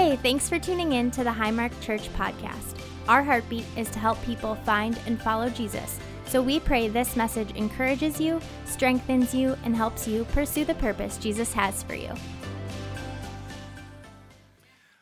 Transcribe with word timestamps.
Hey, 0.00 0.16
thanks 0.16 0.48
for 0.48 0.58
tuning 0.58 0.92
in 0.92 1.10
to 1.10 1.22
the 1.22 1.30
Highmark 1.30 1.78
Church 1.82 2.10
podcast. 2.14 2.80
Our 3.06 3.22
heartbeat 3.22 3.66
is 3.76 3.90
to 3.90 3.98
help 3.98 4.20
people 4.22 4.54
find 4.54 4.98
and 5.04 5.20
follow 5.20 5.50
Jesus. 5.50 6.00
So 6.24 6.40
we 6.40 6.58
pray 6.58 6.88
this 6.88 7.16
message 7.16 7.50
encourages 7.50 8.18
you, 8.18 8.40
strengthens 8.64 9.34
you, 9.34 9.58
and 9.62 9.76
helps 9.76 10.08
you 10.08 10.24
pursue 10.32 10.64
the 10.64 10.74
purpose 10.76 11.18
Jesus 11.18 11.52
has 11.52 11.82
for 11.82 11.92
you. 11.92 12.14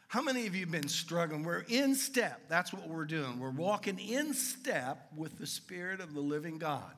How 0.09 0.21
many 0.21 0.49
of 0.49 0.57
you 0.57 0.63
have 0.63 0.73
been 0.73 0.89
struggling? 0.89 1.45
We're 1.45 1.65
in 1.69 1.95
step. 1.95 2.49
That's 2.49 2.73
what 2.73 2.89
we're 2.89 3.05
doing. 3.05 3.39
We're 3.39 3.51
walking 3.51 4.01
in 4.01 4.35
step 4.35 5.13
with 5.17 5.39
the 5.39 5.47
Spirit 5.47 6.01
of 6.01 6.13
the 6.13 6.21
living 6.21 6.59
God. 6.59 6.93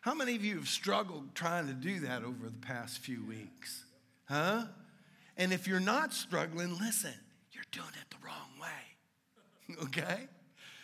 How 0.00 0.14
many 0.14 0.36
of 0.36 0.44
you 0.44 0.54
have 0.58 0.68
struggled 0.68 1.34
trying 1.34 1.66
to 1.66 1.74
do 1.74 1.98
that 2.00 2.22
over 2.22 2.46
the 2.46 2.64
past 2.64 2.98
few 2.98 3.26
weeks? 3.26 3.84
Huh? 4.28 4.66
And 5.36 5.52
if 5.52 5.68
you're 5.68 5.80
not 5.80 6.14
struggling, 6.14 6.78
listen, 6.78 7.12
doing 7.72 7.88
it 7.88 8.10
the 8.10 8.16
wrong 8.24 8.48
way. 8.60 9.76
okay? 9.84 10.28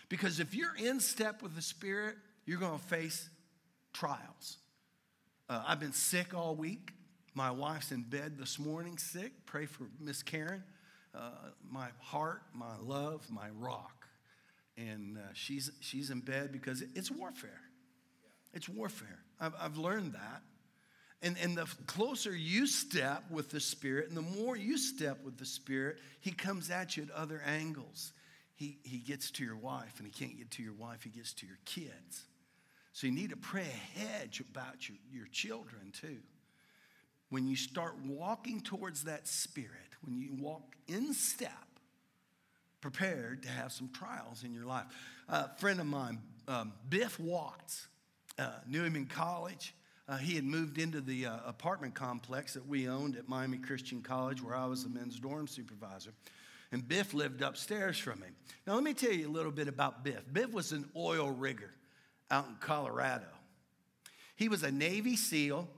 Because 0.09 0.41
if 0.41 0.55
you're 0.55 0.77
in 0.77 1.01
step 1.01 1.43
with 1.43 1.55
the 1.55 1.63
Spirit, 1.63 2.17
you're 2.45 2.59
going 2.59 2.79
to 2.79 2.85
face 2.85 3.29
trials. 3.93 4.59
Uh, 5.49 5.63
I've 5.67 5.81
been 5.81 5.93
sick 5.93 6.35
all 6.35 6.55
week. 6.55 6.93
My 7.35 7.51
wife's 7.51 7.93
in 7.93 8.03
bed 8.03 8.37
this 8.39 8.59
morning 8.59 8.99
sick. 8.99 9.33
Pray 9.47 9.67
for 9.67 9.85
Miss 10.01 10.23
Karen. 10.23 10.63
Uh, 11.15 11.31
my 11.71 11.89
heart, 11.99 12.43
my 12.55 12.77
love, 12.83 13.27
my 13.31 13.49
rock. 13.59 14.07
And 14.77 15.19
uh, 15.19 15.21
she's, 15.33 15.71
she's 15.81 16.11
in 16.11 16.21
bed 16.21 16.53
because 16.53 16.83
it's 16.95 17.11
warfare. 17.11 17.61
It's 18.55 18.69
warfare. 18.69 19.19
I've, 19.41 19.55
I've 19.61 19.77
learned 19.77 20.13
that. 20.15 20.43
And, 21.23 21.37
and 21.41 21.57
the 21.57 21.67
closer 21.87 22.35
you 22.35 22.67
step 22.67 23.23
with 23.31 23.51
the 23.51 23.61
Spirit, 23.61 24.09
and 24.09 24.17
the 24.17 24.23
more 24.23 24.57
you 24.57 24.77
step 24.77 25.19
with 25.25 25.39
the 25.39 25.47
Spirit, 25.47 25.99
He 26.21 26.33
comes 26.33 26.71
at 26.71 26.97
you 26.97 27.05
at 27.05 27.11
other 27.11 27.41
angles. 27.47 28.13
He, 28.55 28.79
he 28.83 28.99
gets 28.99 29.31
to 29.33 29.45
your 29.45 29.57
wife, 29.57 29.95
and 29.99 30.07
He 30.07 30.13
can't 30.13 30.37
get 30.37 30.51
to 30.53 30.63
your 30.63 30.75
wife, 30.75 31.05
He 31.05 31.11
gets 31.11 31.33
to 31.35 31.47
your 31.47 31.59
kids. 31.65 32.25
So 32.93 33.07
you 33.07 33.13
need 33.13 33.31
to 33.31 33.37
pray 33.37 33.63
ahead 33.63 34.31
about 34.51 34.89
your, 34.89 34.99
your 35.13 35.27
children 35.29 35.93
too. 35.99 36.19
When 37.31 37.47
you 37.47 37.57
start 37.57 37.95
walking 38.05 38.61
towards 38.61 39.05
that 39.05 39.27
Spirit, 39.27 39.71
when 40.05 40.19
you 40.19 40.31
walk 40.39 40.75
in 40.89 41.15
step, 41.15 41.51
prepared 42.83 43.45
to 43.45 43.49
have 43.49 43.73
some 43.73 43.89
trials 43.89 44.45
in 44.45 44.53
your 44.53 44.67
life. 44.67 44.85
A 45.29 45.49
friend 45.57 45.81
of 45.81 45.87
mine, 45.87 46.19
um, 46.49 46.73
Biff 46.89 47.19
Watts, 47.19 47.87
uh, 48.39 48.51
knew 48.67 48.83
him 48.83 48.97
in 48.97 49.07
college. 49.07 49.75
Uh, 50.09 50.17
he 50.17 50.35
had 50.35 50.45
moved 50.45 50.79
into 50.79 51.01
the 51.01 51.27
uh, 51.27 51.37
apartment 51.47 51.95
complex 51.95 52.55
that 52.55 52.67
we 52.67 52.89
owned 52.89 53.17
at 53.17 53.29
Miami 53.29 53.59
Christian 53.59 54.03
College, 54.03 54.43
where 54.43 54.55
I 54.55 54.67
was 54.67 54.83
the 54.83 54.91
men's 54.91 55.19
dorm 55.19 55.47
supervisor. 55.47 56.13
And 56.73 56.87
Biff 56.87 57.15
lived 57.15 57.43
upstairs 57.43 57.99
from 57.99 58.23
him. 58.23 58.35
Now, 58.67 58.75
let 58.75 58.83
me 58.83 58.95
tell 58.95 59.13
you 59.13 59.29
a 59.29 59.31
little 59.31 59.53
bit 59.53 59.69
about 59.69 60.03
Biff. 60.03 60.23
Biff 60.33 60.53
was 60.53 60.73
an 60.73 60.89
oil 60.97 61.31
rigger 61.31 61.71
out 62.31 62.49
in 62.49 62.57
Colorado. 62.57 63.27
He 64.37 64.49
was 64.49 64.63
a 64.63 64.73
Navy 64.73 65.17
SEAL 65.17 65.69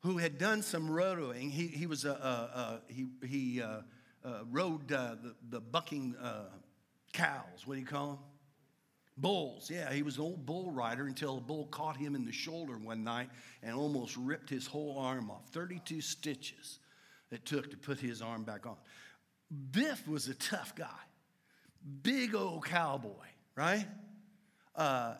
who 0.00 0.18
had 0.18 0.36
done 0.36 0.62
some 0.62 0.88
rodeoing. 0.88 1.50
He, 1.50 1.68
he 1.68 1.86
was 1.86 2.04
a, 2.04 2.10
a, 2.10 2.12
a 2.12 2.92
he, 2.92 3.06
he 3.26 3.62
uh, 3.62 3.82
uh, 4.24 4.40
rode 4.50 4.92
uh, 4.92 5.16
the, 5.22 5.34
the 5.48 5.60
bucking 5.60 6.14
uh, 6.20 6.44
cows. 7.12 7.64
What 7.64 7.74
do 7.74 7.80
you 7.80 7.86
call 7.86 8.06
them? 8.08 8.18
Bulls, 9.18 9.70
yeah, 9.70 9.92
he 9.92 10.02
was 10.02 10.16
an 10.16 10.22
old 10.22 10.44
bull 10.44 10.70
rider 10.70 11.06
until 11.06 11.38
a 11.38 11.40
bull 11.40 11.66
caught 11.66 11.96
him 11.96 12.14
in 12.14 12.26
the 12.26 12.32
shoulder 12.32 12.76
one 12.76 13.02
night 13.02 13.30
and 13.62 13.74
almost 13.74 14.16
ripped 14.16 14.50
his 14.50 14.66
whole 14.66 14.98
arm 14.98 15.30
off. 15.30 15.48
32 15.52 16.02
stitches 16.02 16.80
it 17.30 17.44
took 17.46 17.70
to 17.70 17.76
put 17.76 17.98
his 17.98 18.20
arm 18.20 18.44
back 18.44 18.66
on. 18.66 18.76
Biff 19.70 20.06
was 20.06 20.28
a 20.28 20.34
tough 20.34 20.74
guy, 20.74 20.86
big 22.02 22.34
old 22.34 22.66
cowboy, 22.66 23.26
right? 23.54 23.86
Uh, 24.74 25.14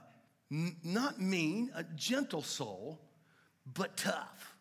n- 0.52 0.76
not 0.84 1.20
mean, 1.20 1.70
a 1.74 1.84
gentle 1.94 2.42
soul, 2.42 3.00
but 3.72 3.96
tough. 3.96 4.56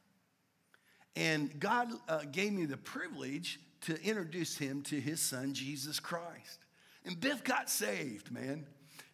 And 1.16 1.60
God 1.60 1.92
uh, 2.08 2.22
gave 2.32 2.54
me 2.54 2.66
the 2.66 2.78
privilege 2.78 3.60
to 3.82 4.02
introduce 4.02 4.58
him 4.58 4.82
to 4.84 5.00
his 5.00 5.20
son, 5.20 5.54
Jesus 5.54 6.00
Christ. 6.00 6.60
And 7.06 7.20
Biff 7.20 7.44
got 7.44 7.70
saved, 7.70 8.32
man. 8.32 8.66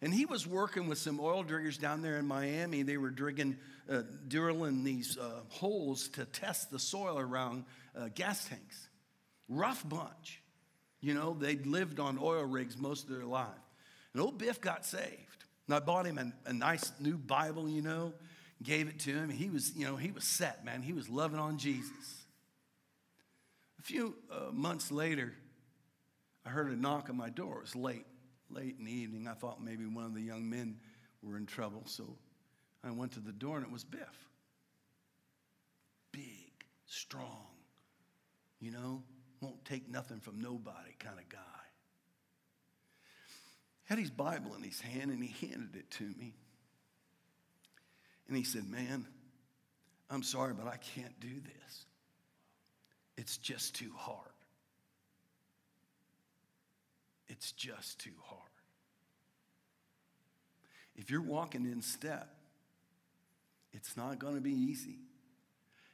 And 0.02 0.12
he 0.12 0.26
was 0.26 0.48
working 0.48 0.88
with 0.88 0.98
some 0.98 1.20
oil 1.20 1.44
diggers 1.44 1.78
down 1.78 2.02
there 2.02 2.18
in 2.18 2.26
Miami. 2.26 2.82
They 2.82 2.96
were 2.96 3.14
uh, 3.88 4.02
drilling 4.26 4.82
these 4.82 5.16
uh, 5.16 5.42
holes 5.48 6.08
to 6.08 6.24
test 6.24 6.72
the 6.72 6.80
soil 6.80 7.20
around 7.20 7.64
uh, 7.96 8.08
gas 8.12 8.48
tanks. 8.48 8.88
Rough 9.48 9.88
bunch. 9.88 10.42
You 11.00 11.14
know, 11.14 11.36
they'd 11.38 11.66
lived 11.66 12.00
on 12.00 12.18
oil 12.20 12.44
rigs 12.44 12.76
most 12.76 13.04
of 13.04 13.10
their 13.10 13.24
life. 13.24 13.46
And 14.12 14.20
old 14.20 14.38
Biff 14.38 14.60
got 14.60 14.84
saved. 14.84 15.44
And 15.68 15.76
I 15.76 15.78
bought 15.78 16.04
him 16.04 16.18
a, 16.18 16.50
a 16.50 16.52
nice 16.52 16.90
new 16.98 17.16
Bible, 17.16 17.68
you 17.68 17.80
know, 17.80 18.12
gave 18.60 18.88
it 18.88 18.98
to 19.00 19.10
him. 19.10 19.30
He 19.30 19.50
was, 19.50 19.72
you 19.76 19.86
know, 19.86 19.94
he 19.94 20.10
was 20.10 20.24
set, 20.24 20.64
man. 20.64 20.82
He 20.82 20.92
was 20.92 21.08
loving 21.08 21.38
on 21.38 21.58
Jesus. 21.58 22.24
A 23.78 23.82
few 23.82 24.16
uh, 24.32 24.50
months 24.50 24.90
later, 24.90 25.32
I 26.44 26.50
heard 26.50 26.72
a 26.72 26.76
knock 26.76 27.08
on 27.08 27.16
my 27.16 27.30
door. 27.30 27.58
It 27.58 27.62
was 27.62 27.76
late 27.76 28.06
late 28.52 28.76
in 28.78 28.84
the 28.84 28.92
evening. 28.92 29.26
I 29.26 29.34
thought 29.34 29.62
maybe 29.62 29.86
one 29.86 30.04
of 30.04 30.14
the 30.14 30.20
young 30.20 30.48
men 30.48 30.78
were 31.22 31.36
in 31.36 31.46
trouble, 31.46 31.82
so 31.86 32.16
I 32.84 32.90
went 32.90 33.12
to 33.12 33.20
the 33.20 33.32
door 33.32 33.56
and 33.56 33.66
it 33.66 33.72
was 33.72 33.84
Biff. 33.84 34.28
Big, 36.10 36.52
strong, 36.86 37.46
you 38.60 38.70
know, 38.70 39.02
won't 39.40 39.64
take 39.64 39.88
nothing 39.88 40.20
from 40.20 40.40
nobody 40.40 40.94
kind 40.98 41.18
of 41.18 41.28
guy. 41.28 41.38
Had 43.84 43.98
his 43.98 44.10
Bible 44.10 44.54
in 44.54 44.62
his 44.62 44.80
hand 44.80 45.10
and 45.10 45.22
he 45.22 45.46
handed 45.46 45.76
it 45.76 45.90
to 45.92 46.04
me. 46.04 46.34
And 48.28 48.36
he 48.36 48.44
said, 48.44 48.64
Man, 48.68 49.06
I'm 50.10 50.22
sorry, 50.22 50.54
but 50.54 50.66
I 50.66 50.76
can't 50.76 51.18
do 51.20 51.40
this. 51.40 51.86
It's 53.16 53.36
just 53.36 53.74
too 53.74 53.92
hard. 53.96 54.31
It's 57.42 57.50
just 57.50 57.98
too 57.98 58.12
hard. 58.22 58.40
If 60.94 61.10
you're 61.10 61.20
walking 61.20 61.64
in 61.64 61.82
step, 61.82 62.28
it's 63.72 63.96
not 63.96 64.20
going 64.20 64.36
to 64.36 64.40
be 64.40 64.52
easy. 64.52 65.00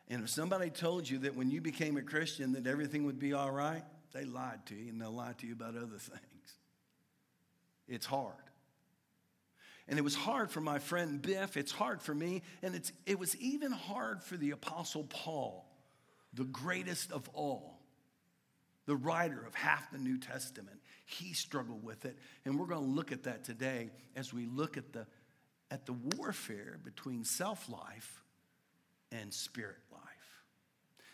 And 0.09 0.23
if 0.23 0.29
somebody 0.29 0.69
told 0.69 1.09
you 1.09 1.21
that 1.21 1.35
when 1.35 1.51
you 1.51 1.63
became 1.63 1.97
a 1.97 2.03
Christian 2.03 2.53
that 2.53 2.67
everything 2.67 3.07
would 3.07 3.19
be 3.19 3.33
all 3.33 3.51
right, 3.51 3.83
they 4.13 4.27
lied 4.27 4.67
to 4.67 4.75
you 4.75 4.91
and 4.91 5.01
they'll 5.01 5.11
lie 5.11 5.33
to 5.39 5.47
you 5.47 5.55
about 5.55 5.75
other 5.75 5.97
things. 5.97 6.53
It's 7.89 8.05
hard. 8.05 8.35
And 9.89 9.99
it 9.99 10.03
was 10.03 10.15
hard 10.15 10.51
for 10.51 10.61
my 10.61 10.79
friend 10.79 11.23
Biff. 11.23 11.57
It's 11.57 11.73
hard 11.73 12.03
for 12.03 12.15
me. 12.15 12.43
And 12.61 12.75
it's, 12.75 12.93
it 13.07 13.19
was 13.19 13.35
even 13.37 13.73
hard 13.73 14.23
for 14.23 14.37
the 14.37 14.51
Apostle 14.51 15.05
Paul, 15.05 15.67
the 16.35 16.45
greatest 16.45 17.11
of 17.11 17.27
all, 17.33 17.81
the 18.85 18.97
writer 18.97 19.43
of 19.47 19.55
half 19.55 19.91
the 19.91 19.99
New 19.99 20.19
Testament. 20.19 20.78
He 21.11 21.33
struggled 21.33 21.83
with 21.83 22.05
it. 22.05 22.19
And 22.45 22.61
we're 22.61 22.67
going 22.67 22.85
to 22.85 22.95
look 22.95 23.13
at 23.13 23.23
that 23.23 23.43
today 23.43 23.89
as 24.15 24.35
we 24.35 24.45
look 24.45 24.77
at 24.77 24.93
the, 24.93 25.07
at 25.71 25.87
the 25.87 25.95
warfare 25.95 26.79
between 26.85 27.25
self 27.25 27.67
life 27.71 28.23
and 29.11 29.33
spirit 29.33 29.79
life. 29.91 30.03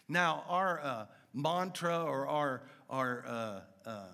Now, 0.08 0.42
our 0.48 0.80
uh, 0.80 1.06
mantra 1.32 2.02
or 2.02 2.26
our, 2.26 2.62
our 2.90 3.24
uh, 3.24 3.88
uh, 3.88 4.06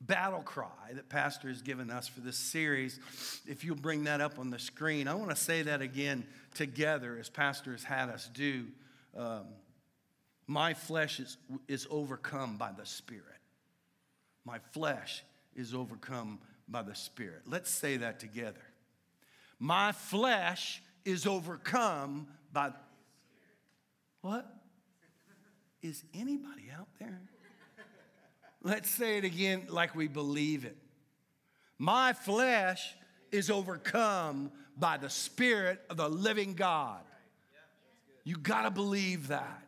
battle 0.00 0.40
cry 0.40 0.94
that 0.94 1.10
Pastor 1.10 1.48
has 1.48 1.60
given 1.60 1.90
us 1.90 2.08
for 2.08 2.20
this 2.20 2.38
series, 2.38 2.98
if 3.46 3.62
you'll 3.62 3.76
bring 3.76 4.04
that 4.04 4.22
up 4.22 4.38
on 4.38 4.48
the 4.48 4.58
screen, 4.58 5.06
I 5.06 5.12
want 5.12 5.28
to 5.28 5.36
say 5.36 5.60
that 5.64 5.82
again 5.82 6.26
together 6.54 7.18
as 7.20 7.28
Pastor 7.28 7.72
has 7.72 7.84
had 7.84 8.08
us 8.08 8.30
do. 8.32 8.68
Um, 9.14 9.44
my 10.48 10.72
flesh 10.72 11.20
is, 11.20 11.36
is 11.68 11.86
overcome 11.90 12.56
by 12.56 12.72
the 12.72 12.86
Spirit. 12.86 13.22
My 14.46 14.58
flesh 14.72 15.22
is 15.54 15.74
overcome 15.74 16.40
by 16.66 16.82
the 16.82 16.94
Spirit. 16.94 17.42
Let's 17.46 17.70
say 17.70 17.98
that 17.98 18.18
together. 18.18 18.62
My 19.58 19.92
flesh 19.92 20.82
is 21.04 21.26
overcome 21.26 22.28
by. 22.50 22.70
What? 24.22 24.50
Is 25.82 26.02
anybody 26.14 26.70
out 26.76 26.88
there? 26.98 27.20
Let's 28.62 28.88
say 28.88 29.18
it 29.18 29.24
again 29.24 29.66
like 29.68 29.94
we 29.94 30.08
believe 30.08 30.64
it. 30.64 30.76
My 31.78 32.14
flesh 32.14 32.96
is 33.30 33.50
overcome 33.50 34.50
by 34.78 34.96
the 34.96 35.10
Spirit 35.10 35.80
of 35.90 35.98
the 35.98 36.08
living 36.08 36.54
God. 36.54 37.02
You 38.24 38.36
got 38.38 38.62
to 38.62 38.70
believe 38.70 39.28
that. 39.28 39.67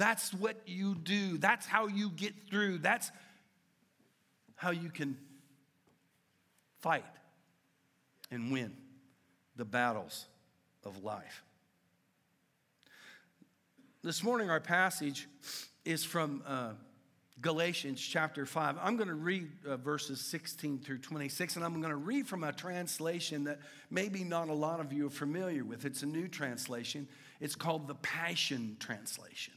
That's 0.00 0.32
what 0.32 0.56
you 0.64 0.94
do. 0.94 1.36
That's 1.36 1.66
how 1.66 1.86
you 1.86 2.08
get 2.08 2.32
through. 2.48 2.78
That's 2.78 3.10
how 4.54 4.70
you 4.70 4.88
can 4.88 5.18
fight 6.78 7.04
and 8.30 8.50
win 8.50 8.72
the 9.56 9.66
battles 9.66 10.24
of 10.84 11.04
life. 11.04 11.44
This 14.02 14.24
morning, 14.24 14.48
our 14.48 14.58
passage 14.58 15.28
is 15.84 16.02
from 16.02 16.42
uh, 16.46 16.70
Galatians 17.42 18.00
chapter 18.00 18.46
5. 18.46 18.78
I'm 18.80 18.96
going 18.96 19.10
to 19.10 19.14
read 19.14 19.50
uh, 19.68 19.76
verses 19.76 20.22
16 20.22 20.78
through 20.78 21.00
26, 21.00 21.56
and 21.56 21.64
I'm 21.64 21.78
going 21.78 21.92
to 21.92 21.96
read 21.96 22.26
from 22.26 22.42
a 22.42 22.54
translation 22.54 23.44
that 23.44 23.60
maybe 23.90 24.24
not 24.24 24.48
a 24.48 24.54
lot 24.54 24.80
of 24.80 24.94
you 24.94 25.08
are 25.08 25.10
familiar 25.10 25.62
with. 25.62 25.84
It's 25.84 26.02
a 26.02 26.06
new 26.06 26.26
translation, 26.26 27.06
it's 27.38 27.54
called 27.54 27.86
the 27.86 27.96
Passion 27.96 28.78
Translation. 28.80 29.52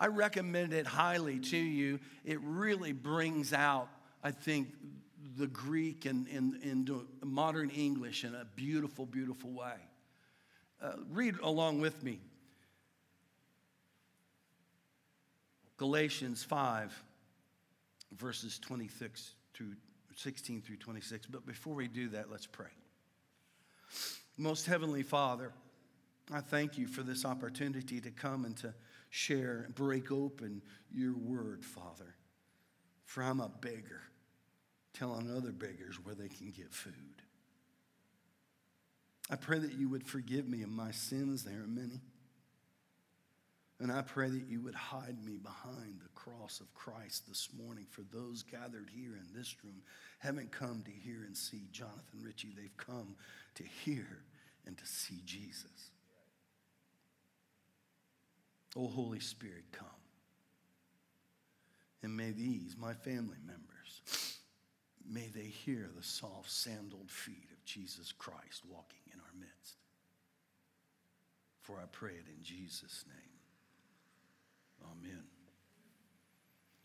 I 0.00 0.06
recommend 0.06 0.72
it 0.72 0.86
highly 0.86 1.38
to 1.38 1.58
you. 1.58 2.00
It 2.24 2.40
really 2.42 2.92
brings 2.92 3.52
out, 3.52 3.88
I 4.24 4.30
think, 4.30 4.68
the 5.36 5.46
Greek 5.46 6.06
and, 6.06 6.26
and 6.26 6.90
modern 7.22 7.68
English 7.68 8.24
in 8.24 8.34
a 8.34 8.46
beautiful, 8.56 9.04
beautiful 9.04 9.50
way. 9.50 9.74
Uh, 10.82 10.92
read 11.10 11.36
along 11.42 11.82
with 11.82 12.02
me. 12.02 12.18
Galatians 15.76 16.42
5, 16.42 17.04
verses 18.16 18.58
26 18.58 19.32
through 19.52 19.74
16 20.16 20.62
through 20.62 20.76
26. 20.76 21.26
But 21.26 21.46
before 21.46 21.74
we 21.74 21.88
do 21.88 22.08
that, 22.10 22.30
let's 22.30 22.46
pray. 22.46 22.66
Most 24.38 24.66
Heavenly 24.66 25.02
Father, 25.02 25.52
I 26.32 26.40
thank 26.40 26.78
you 26.78 26.86
for 26.86 27.02
this 27.02 27.26
opportunity 27.26 28.00
to 28.00 28.10
come 28.10 28.44
and 28.46 28.56
to 28.58 28.74
share, 29.10 29.62
and 29.66 29.74
break 29.74 30.10
open 30.10 30.62
your 30.90 31.14
word, 31.14 31.64
Father. 31.64 32.14
For 33.04 33.22
I'm 33.22 33.40
a 33.40 33.48
beggar, 33.48 34.02
telling 34.94 35.30
other 35.30 35.52
beggars 35.52 35.96
where 36.02 36.14
they 36.14 36.28
can 36.28 36.50
get 36.50 36.72
food. 36.72 36.94
I 39.28 39.36
pray 39.36 39.58
that 39.58 39.74
you 39.74 39.88
would 39.88 40.06
forgive 40.06 40.48
me 40.48 40.62
of 40.62 40.70
my 40.70 40.90
sins. 40.90 41.44
There 41.44 41.62
are 41.62 41.66
many. 41.66 42.00
And 43.80 43.90
I 43.90 44.02
pray 44.02 44.28
that 44.28 44.46
you 44.48 44.60
would 44.60 44.74
hide 44.74 45.24
me 45.24 45.38
behind 45.38 46.00
the 46.02 46.08
cross 46.14 46.60
of 46.60 46.72
Christ 46.74 47.26
this 47.26 47.48
morning 47.56 47.86
for 47.88 48.02
those 48.12 48.42
gathered 48.42 48.90
here 48.94 49.16
in 49.16 49.26
this 49.34 49.56
room 49.64 49.82
haven't 50.18 50.52
come 50.52 50.82
to 50.84 50.90
hear 50.90 51.24
and 51.24 51.34
see 51.34 51.62
Jonathan 51.72 52.20
Ritchie. 52.22 52.52
They've 52.54 52.76
come 52.76 53.16
to 53.54 53.64
hear 53.64 54.06
and 54.66 54.76
to 54.76 54.86
see 54.86 55.22
Jesus. 55.24 55.90
Oh, 58.76 58.86
Holy 58.86 59.20
Spirit, 59.20 59.64
come. 59.72 59.86
And 62.02 62.16
may 62.16 62.30
these, 62.30 62.76
my 62.78 62.94
family 62.94 63.36
members, 63.44 64.36
may 65.08 65.28
they 65.34 65.48
hear 65.48 65.90
the 65.96 66.02
soft 66.02 66.50
sandaled 66.50 67.10
feet 67.10 67.48
of 67.52 67.64
Jesus 67.64 68.12
Christ 68.12 68.62
walking 68.68 69.00
in 69.12 69.20
our 69.20 69.34
midst. 69.38 69.76
For 71.62 71.76
I 71.76 71.86
pray 71.92 72.12
it 72.12 72.26
in 72.28 72.42
Jesus' 72.42 73.04
name. 73.06 73.16
Amen. 74.92 75.24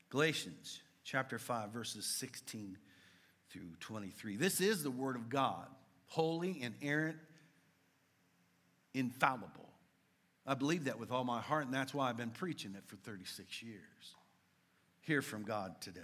Galatians 0.10 0.82
chapter 1.04 1.40
5, 1.40 1.70
verses 1.70 2.06
16 2.06 2.78
through 3.52 3.72
23. 3.80 4.36
This 4.36 4.60
is 4.60 4.84
the 4.84 4.92
Word 4.92 5.16
of 5.16 5.30
God, 5.30 5.68
holy, 6.08 6.62
inerrant, 6.62 7.18
infallible 8.94 9.70
I 10.46 10.54
believe 10.54 10.86
that 10.86 11.00
with 11.00 11.12
all 11.12 11.24
my 11.24 11.42
heart, 11.42 11.66
and 11.66 11.74
that's 11.74 11.94
why 11.94 12.10
I've 12.10 12.18
been 12.18 12.30
preaching 12.30 12.76
it 12.76 12.84
for 12.86 12.98
36 12.98 13.64
years. 13.64 14.16
Hear 15.02 15.22
from 15.22 15.44
God 15.44 15.82
today. 15.82 16.02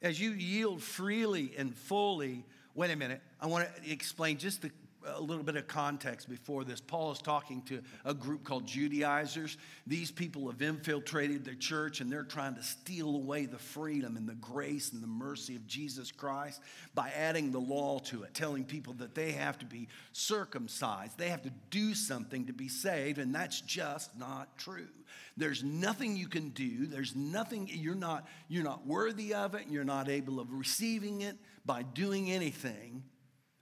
As 0.00 0.20
you 0.20 0.30
yield 0.30 0.82
freely 0.82 1.52
and 1.56 1.74
fully, 1.74 2.44
wait 2.74 2.90
a 2.90 2.96
minute, 2.96 3.20
I 3.40 3.46
want 3.46 3.68
to 3.84 3.92
explain 3.92 4.38
just 4.38 4.62
the 4.62 4.70
a 5.06 5.20
little 5.20 5.42
bit 5.42 5.56
of 5.56 5.66
context 5.66 6.28
before 6.28 6.64
this. 6.64 6.80
Paul 6.80 7.12
is 7.12 7.18
talking 7.18 7.62
to 7.62 7.82
a 8.04 8.14
group 8.14 8.44
called 8.44 8.66
Judaizers. 8.66 9.56
These 9.86 10.10
people 10.10 10.50
have 10.50 10.62
infiltrated 10.62 11.44
the 11.44 11.54
church 11.54 12.00
and 12.00 12.10
they're 12.10 12.22
trying 12.22 12.54
to 12.56 12.62
steal 12.62 13.14
away 13.14 13.46
the 13.46 13.58
freedom 13.58 14.16
and 14.16 14.28
the 14.28 14.34
grace 14.34 14.92
and 14.92 15.02
the 15.02 15.08
mercy 15.08 15.56
of 15.56 15.66
Jesus 15.66 16.12
Christ 16.12 16.60
by 16.94 17.10
adding 17.10 17.52
the 17.52 17.60
law 17.60 17.98
to 18.00 18.22
it, 18.22 18.34
telling 18.34 18.64
people 18.64 18.94
that 18.94 19.14
they 19.14 19.32
have 19.32 19.58
to 19.58 19.66
be 19.66 19.88
circumcised, 20.12 21.18
they 21.18 21.28
have 21.28 21.42
to 21.42 21.52
do 21.70 21.94
something 21.94 22.46
to 22.46 22.52
be 22.52 22.68
saved, 22.68 23.18
and 23.18 23.34
that's 23.34 23.60
just 23.60 24.16
not 24.18 24.56
true. 24.58 24.88
There's 25.36 25.64
nothing 25.64 26.16
you 26.16 26.28
can 26.28 26.50
do. 26.50 26.86
There's 26.86 27.16
nothing 27.16 27.68
you're 27.72 27.94
not 27.94 28.26
you're 28.48 28.64
not 28.64 28.86
worthy 28.86 29.34
of 29.34 29.54
it. 29.54 29.64
You're 29.68 29.84
not 29.84 30.08
able 30.08 30.40
of 30.40 30.52
receiving 30.52 31.22
it 31.22 31.36
by 31.64 31.82
doing 31.82 32.30
anything 32.30 33.02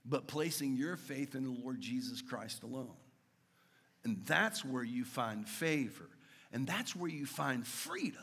but 0.05 0.27
placing 0.27 0.75
your 0.75 0.95
faith 0.95 1.35
in 1.35 1.43
the 1.43 1.61
Lord 1.61 1.79
Jesus 1.79 2.21
Christ 2.21 2.63
alone. 2.63 2.95
And 4.03 4.23
that's 4.25 4.65
where 4.65 4.83
you 4.83 5.05
find 5.05 5.47
favor. 5.47 6.09
And 6.51 6.65
that's 6.65 6.95
where 6.95 7.09
you 7.09 7.25
find 7.25 7.65
freedom 7.65 8.21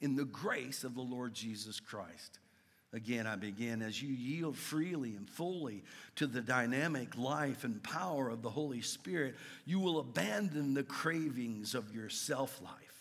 in 0.00 0.16
the 0.16 0.24
grace 0.24 0.84
of 0.84 0.94
the 0.94 1.02
Lord 1.02 1.34
Jesus 1.34 1.80
Christ. 1.80 2.38
Again, 2.92 3.26
I 3.26 3.36
begin 3.36 3.82
as 3.82 4.02
you 4.02 4.08
yield 4.08 4.56
freely 4.56 5.14
and 5.14 5.28
fully 5.28 5.84
to 6.16 6.26
the 6.26 6.40
dynamic 6.40 7.18
life 7.18 7.64
and 7.64 7.82
power 7.82 8.30
of 8.30 8.42
the 8.42 8.50
Holy 8.50 8.80
Spirit, 8.80 9.34
you 9.66 9.78
will 9.78 9.98
abandon 9.98 10.72
the 10.72 10.82
cravings 10.82 11.74
of 11.74 11.94
your 11.94 12.08
self 12.08 12.62
life 12.62 12.97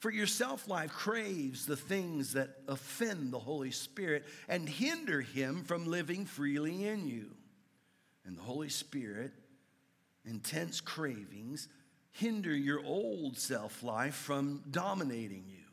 for 0.00 0.10
your 0.10 0.26
self 0.26 0.66
life 0.66 0.92
craves 0.92 1.66
the 1.66 1.76
things 1.76 2.32
that 2.32 2.56
offend 2.66 3.32
the 3.32 3.38
Holy 3.38 3.70
Spirit 3.70 4.24
and 4.48 4.68
hinder 4.68 5.20
Him 5.20 5.62
from 5.62 5.86
living 5.86 6.24
freely 6.24 6.86
in 6.86 7.06
you. 7.06 7.30
And 8.24 8.36
the 8.36 8.42
Holy 8.42 8.70
Spirit, 8.70 9.32
intense 10.24 10.80
cravings, 10.80 11.68
hinder 12.12 12.54
your 12.54 12.82
old 12.84 13.38
self 13.38 13.82
life 13.82 14.14
from 14.14 14.62
dominating 14.70 15.44
you. 15.46 15.64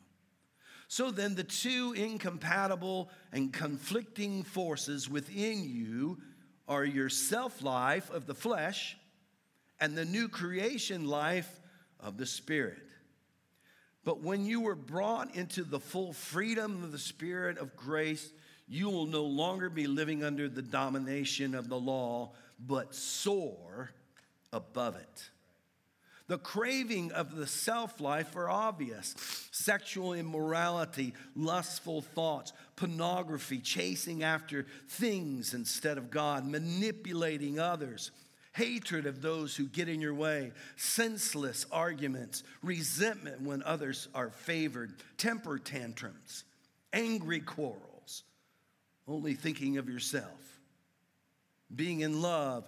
So 0.88 1.10
then, 1.10 1.34
the 1.34 1.44
two 1.44 1.94
incompatible 1.96 3.10
and 3.32 3.50
conflicting 3.50 4.42
forces 4.42 5.08
within 5.08 5.64
you 5.64 6.18
are 6.68 6.84
your 6.84 7.08
self 7.08 7.62
life 7.62 8.10
of 8.10 8.26
the 8.26 8.34
flesh 8.34 8.94
and 9.80 9.96
the 9.96 10.04
new 10.04 10.28
creation 10.28 11.06
life 11.06 11.60
of 11.98 12.18
the 12.18 12.26
Spirit. 12.26 12.82
But 14.08 14.22
when 14.22 14.46
you 14.46 14.62
were 14.62 14.74
brought 14.74 15.34
into 15.36 15.62
the 15.62 15.78
full 15.78 16.14
freedom 16.14 16.82
of 16.82 16.92
the 16.92 16.98
Spirit 16.98 17.58
of 17.58 17.76
grace, 17.76 18.32
you 18.66 18.88
will 18.88 19.04
no 19.04 19.24
longer 19.24 19.68
be 19.68 19.86
living 19.86 20.24
under 20.24 20.48
the 20.48 20.62
domination 20.62 21.54
of 21.54 21.68
the 21.68 21.78
law, 21.78 22.32
but 22.58 22.94
soar 22.94 23.90
above 24.50 24.96
it. 24.96 25.28
The 26.26 26.38
craving 26.38 27.12
of 27.12 27.36
the 27.36 27.46
self 27.46 28.00
life 28.00 28.34
are 28.34 28.48
obvious 28.48 29.14
sexual 29.50 30.14
immorality, 30.14 31.12
lustful 31.36 32.00
thoughts, 32.00 32.54
pornography, 32.76 33.58
chasing 33.58 34.22
after 34.22 34.64
things 34.88 35.52
instead 35.52 35.98
of 35.98 36.10
God, 36.10 36.46
manipulating 36.46 37.60
others 37.60 38.10
hatred 38.58 39.06
of 39.06 39.22
those 39.22 39.54
who 39.54 39.66
get 39.66 39.88
in 39.88 40.00
your 40.00 40.14
way, 40.14 40.50
senseless 40.76 41.64
arguments, 41.70 42.42
resentment 42.60 43.40
when 43.40 43.62
others 43.62 44.08
are 44.16 44.30
favored, 44.30 44.92
temper 45.16 45.58
tantrums, 45.58 46.42
angry 46.92 47.38
quarrels, 47.38 48.24
only 49.06 49.34
thinking 49.34 49.78
of 49.78 49.88
yourself, 49.88 50.60
being 51.74 52.00
in 52.00 52.20
love 52.20 52.64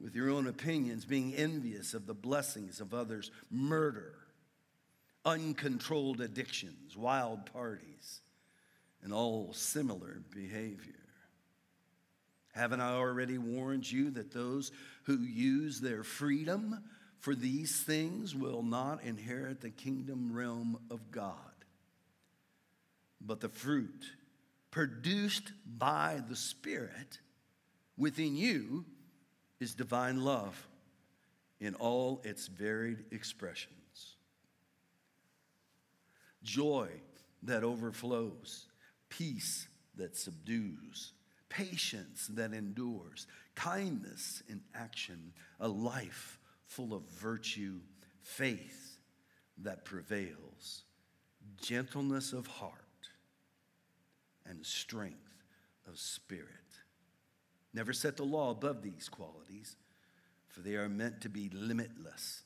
with 0.00 0.16
your 0.16 0.30
own 0.30 0.46
opinions, 0.46 1.04
being 1.04 1.34
envious 1.34 1.92
of 1.92 2.06
the 2.06 2.14
blessings 2.14 2.80
of 2.80 2.94
others, 2.94 3.30
murder, 3.50 4.14
uncontrolled 5.26 6.22
addictions, 6.22 6.96
wild 6.96 7.44
parties, 7.52 8.22
and 9.02 9.12
all 9.12 9.52
similar 9.52 10.22
behavior. 10.34 11.03
Haven't 12.54 12.80
I 12.80 12.92
already 12.92 13.36
warned 13.36 13.90
you 13.90 14.10
that 14.12 14.32
those 14.32 14.70
who 15.04 15.18
use 15.18 15.80
their 15.80 16.04
freedom 16.04 16.84
for 17.18 17.34
these 17.34 17.82
things 17.82 18.34
will 18.34 18.62
not 18.62 19.02
inherit 19.02 19.60
the 19.60 19.70
kingdom 19.70 20.32
realm 20.32 20.78
of 20.88 21.10
God? 21.10 21.34
But 23.20 23.40
the 23.40 23.48
fruit 23.48 24.04
produced 24.70 25.50
by 25.66 26.22
the 26.28 26.36
Spirit 26.36 27.18
within 27.96 28.36
you 28.36 28.84
is 29.58 29.74
divine 29.74 30.22
love 30.22 30.68
in 31.58 31.74
all 31.74 32.20
its 32.22 32.46
varied 32.46 33.06
expressions. 33.10 34.16
Joy 36.44 36.88
that 37.42 37.64
overflows, 37.64 38.66
peace 39.08 39.66
that 39.96 40.16
subdues 40.16 41.14
patience 41.54 42.26
that 42.34 42.52
endures, 42.52 43.28
kindness 43.54 44.42
in 44.48 44.60
action, 44.74 45.32
a 45.60 45.68
life 45.68 46.40
full 46.66 46.92
of 46.92 47.02
virtue, 47.10 47.78
faith 48.22 48.98
that 49.58 49.84
prevails, 49.84 50.82
gentleness 51.62 52.32
of 52.32 52.46
heart, 52.48 52.72
and 54.46 54.66
strength 54.66 55.44
of 55.86 55.96
spirit. 55.98 56.48
Never 57.72 57.92
set 57.92 58.16
the 58.16 58.24
law 58.24 58.50
above 58.50 58.82
these 58.82 59.08
qualities, 59.08 59.76
for 60.48 60.60
they 60.60 60.74
are 60.74 60.88
meant 60.88 61.20
to 61.20 61.28
be 61.28 61.50
limitless. 61.52 62.42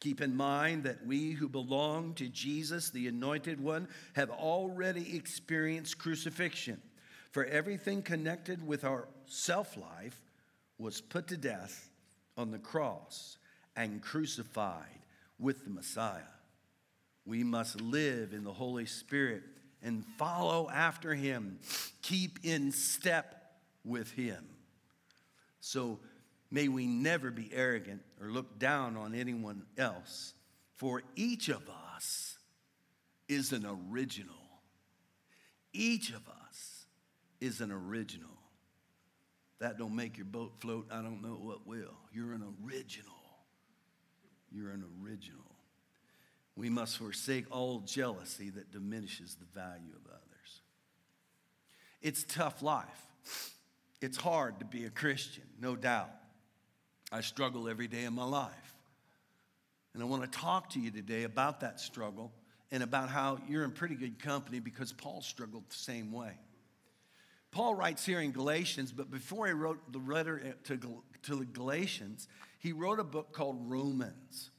Keep 0.00 0.20
in 0.20 0.34
mind 0.34 0.82
that 0.82 1.06
we 1.06 1.32
who 1.32 1.48
belong 1.48 2.14
to 2.14 2.26
Jesus, 2.28 2.90
the 2.90 3.06
Anointed 3.06 3.60
One, 3.60 3.86
have 4.14 4.30
already 4.30 5.16
experienced 5.16 5.98
crucifixion. 5.98 6.80
For 7.30 7.44
everything 7.44 8.02
connected 8.02 8.66
with 8.66 8.84
our 8.84 9.08
self 9.26 9.76
life 9.76 10.20
was 10.78 11.00
put 11.00 11.28
to 11.28 11.36
death 11.36 11.88
on 12.36 12.50
the 12.50 12.58
cross 12.58 13.38
and 13.76 14.02
crucified 14.02 14.84
with 15.38 15.64
the 15.64 15.70
Messiah. 15.70 16.22
We 17.24 17.44
must 17.44 17.80
live 17.80 18.32
in 18.32 18.44
the 18.44 18.52
Holy 18.52 18.86
Spirit 18.86 19.42
and 19.82 20.04
follow 20.18 20.68
after 20.68 21.14
Him, 21.14 21.58
keep 22.02 22.38
in 22.42 22.72
step 22.72 23.52
with 23.84 24.10
Him. 24.12 24.44
So, 25.60 26.00
May 26.50 26.68
we 26.68 26.86
never 26.86 27.30
be 27.30 27.48
arrogant 27.52 28.02
or 28.20 28.28
look 28.28 28.58
down 28.58 28.96
on 28.96 29.14
anyone 29.14 29.62
else, 29.78 30.34
for 30.76 31.02
each 31.14 31.48
of 31.48 31.62
us 31.94 32.38
is 33.28 33.52
an 33.52 33.64
original. 33.64 34.34
Each 35.72 36.10
of 36.10 36.28
us 36.28 36.39
is 37.40 37.60
an 37.60 37.72
original. 37.72 38.28
That 39.60 39.78
don't 39.78 39.94
make 39.94 40.16
your 40.16 40.26
boat 40.26 40.52
float. 40.60 40.86
I 40.90 41.02
don't 41.02 41.22
know 41.22 41.38
what 41.40 41.66
will. 41.66 41.96
You're 42.12 42.32
an 42.32 42.42
original. 42.64 43.12
You're 44.50 44.70
an 44.70 44.84
original. 45.02 45.38
We 46.56 46.70
must 46.70 46.98
forsake 46.98 47.44
all 47.50 47.80
jealousy 47.80 48.50
that 48.50 48.72
diminishes 48.72 49.36
the 49.36 49.46
value 49.58 49.92
of 49.94 50.10
others. 50.10 50.60
It's 52.02 52.24
tough 52.24 52.62
life. 52.62 52.86
It's 54.00 54.16
hard 54.16 54.58
to 54.60 54.64
be 54.64 54.86
a 54.86 54.90
Christian, 54.90 55.44
no 55.60 55.76
doubt. 55.76 56.10
I 57.12 57.20
struggle 57.20 57.68
every 57.68 57.86
day 57.88 58.04
of 58.04 58.12
my 58.12 58.24
life. 58.24 58.74
And 59.92 60.02
I 60.02 60.06
want 60.06 60.22
to 60.22 60.38
talk 60.38 60.70
to 60.70 60.80
you 60.80 60.90
today 60.90 61.24
about 61.24 61.60
that 61.60 61.80
struggle 61.80 62.32
and 62.70 62.82
about 62.82 63.10
how 63.10 63.38
you're 63.48 63.64
in 63.64 63.72
pretty 63.72 63.96
good 63.96 64.18
company 64.18 64.60
because 64.60 64.92
Paul 64.92 65.20
struggled 65.20 65.64
the 65.68 65.74
same 65.74 66.12
way. 66.12 66.32
Paul 67.52 67.74
writes 67.74 68.06
here 68.06 68.20
in 68.20 68.30
Galatians, 68.30 68.92
but 68.92 69.10
before 69.10 69.46
he 69.46 69.52
wrote 69.52 69.92
the 69.92 69.98
letter 69.98 70.54
to, 70.64 70.78
to 71.22 71.36
the 71.36 71.44
Galatians, 71.44 72.28
he 72.58 72.72
wrote 72.72 73.00
a 73.00 73.04
book 73.04 73.32
called 73.32 73.70
Romans. 73.70 74.50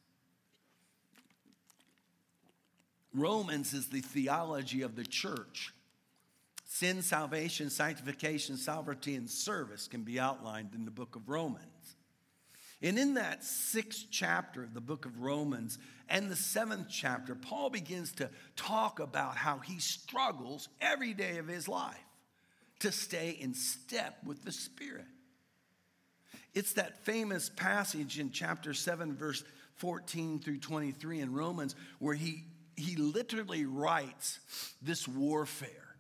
Romans 3.13 3.73
is 3.73 3.87
the 3.87 4.01
theology 4.01 4.81
of 4.81 4.95
the 4.95 5.05
church. 5.05 5.73
Sin, 6.65 7.01
salvation, 7.01 7.69
sanctification, 7.69 8.57
sovereignty, 8.57 9.15
and 9.15 9.29
service 9.29 9.87
can 9.87 10.03
be 10.03 10.19
outlined 10.19 10.69
in 10.73 10.85
the 10.85 10.91
book 10.91 11.15
of 11.15 11.29
Romans. 11.29 11.65
And 12.81 12.97
in 12.97 13.13
that 13.13 13.43
sixth 13.43 14.07
chapter 14.09 14.63
of 14.63 14.73
the 14.73 14.81
book 14.81 15.05
of 15.05 15.21
Romans 15.21 15.77
and 16.09 16.29
the 16.29 16.35
seventh 16.35 16.87
chapter, 16.89 17.35
Paul 17.35 17.69
begins 17.69 18.11
to 18.13 18.29
talk 18.55 18.99
about 18.99 19.37
how 19.37 19.59
he 19.59 19.79
struggles 19.79 20.67
every 20.81 21.13
day 21.13 21.37
of 21.37 21.47
his 21.47 21.67
life 21.67 21.99
to 22.81 22.91
stay 22.91 23.37
in 23.39 23.53
step 23.53 24.17
with 24.25 24.43
the 24.43 24.51
Spirit. 24.51 25.05
It's 26.53 26.73
that 26.73 27.05
famous 27.05 27.49
passage 27.49 28.19
in 28.19 28.31
chapter 28.31 28.73
7, 28.73 29.15
verse 29.15 29.43
14 29.77 30.39
through 30.39 30.59
23 30.59 31.21
in 31.21 31.33
Romans, 31.33 31.75
where 31.99 32.13
he, 32.13 32.43
he 32.75 32.95
literally 32.97 33.65
writes 33.65 34.39
this 34.81 35.07
warfare. 35.07 35.95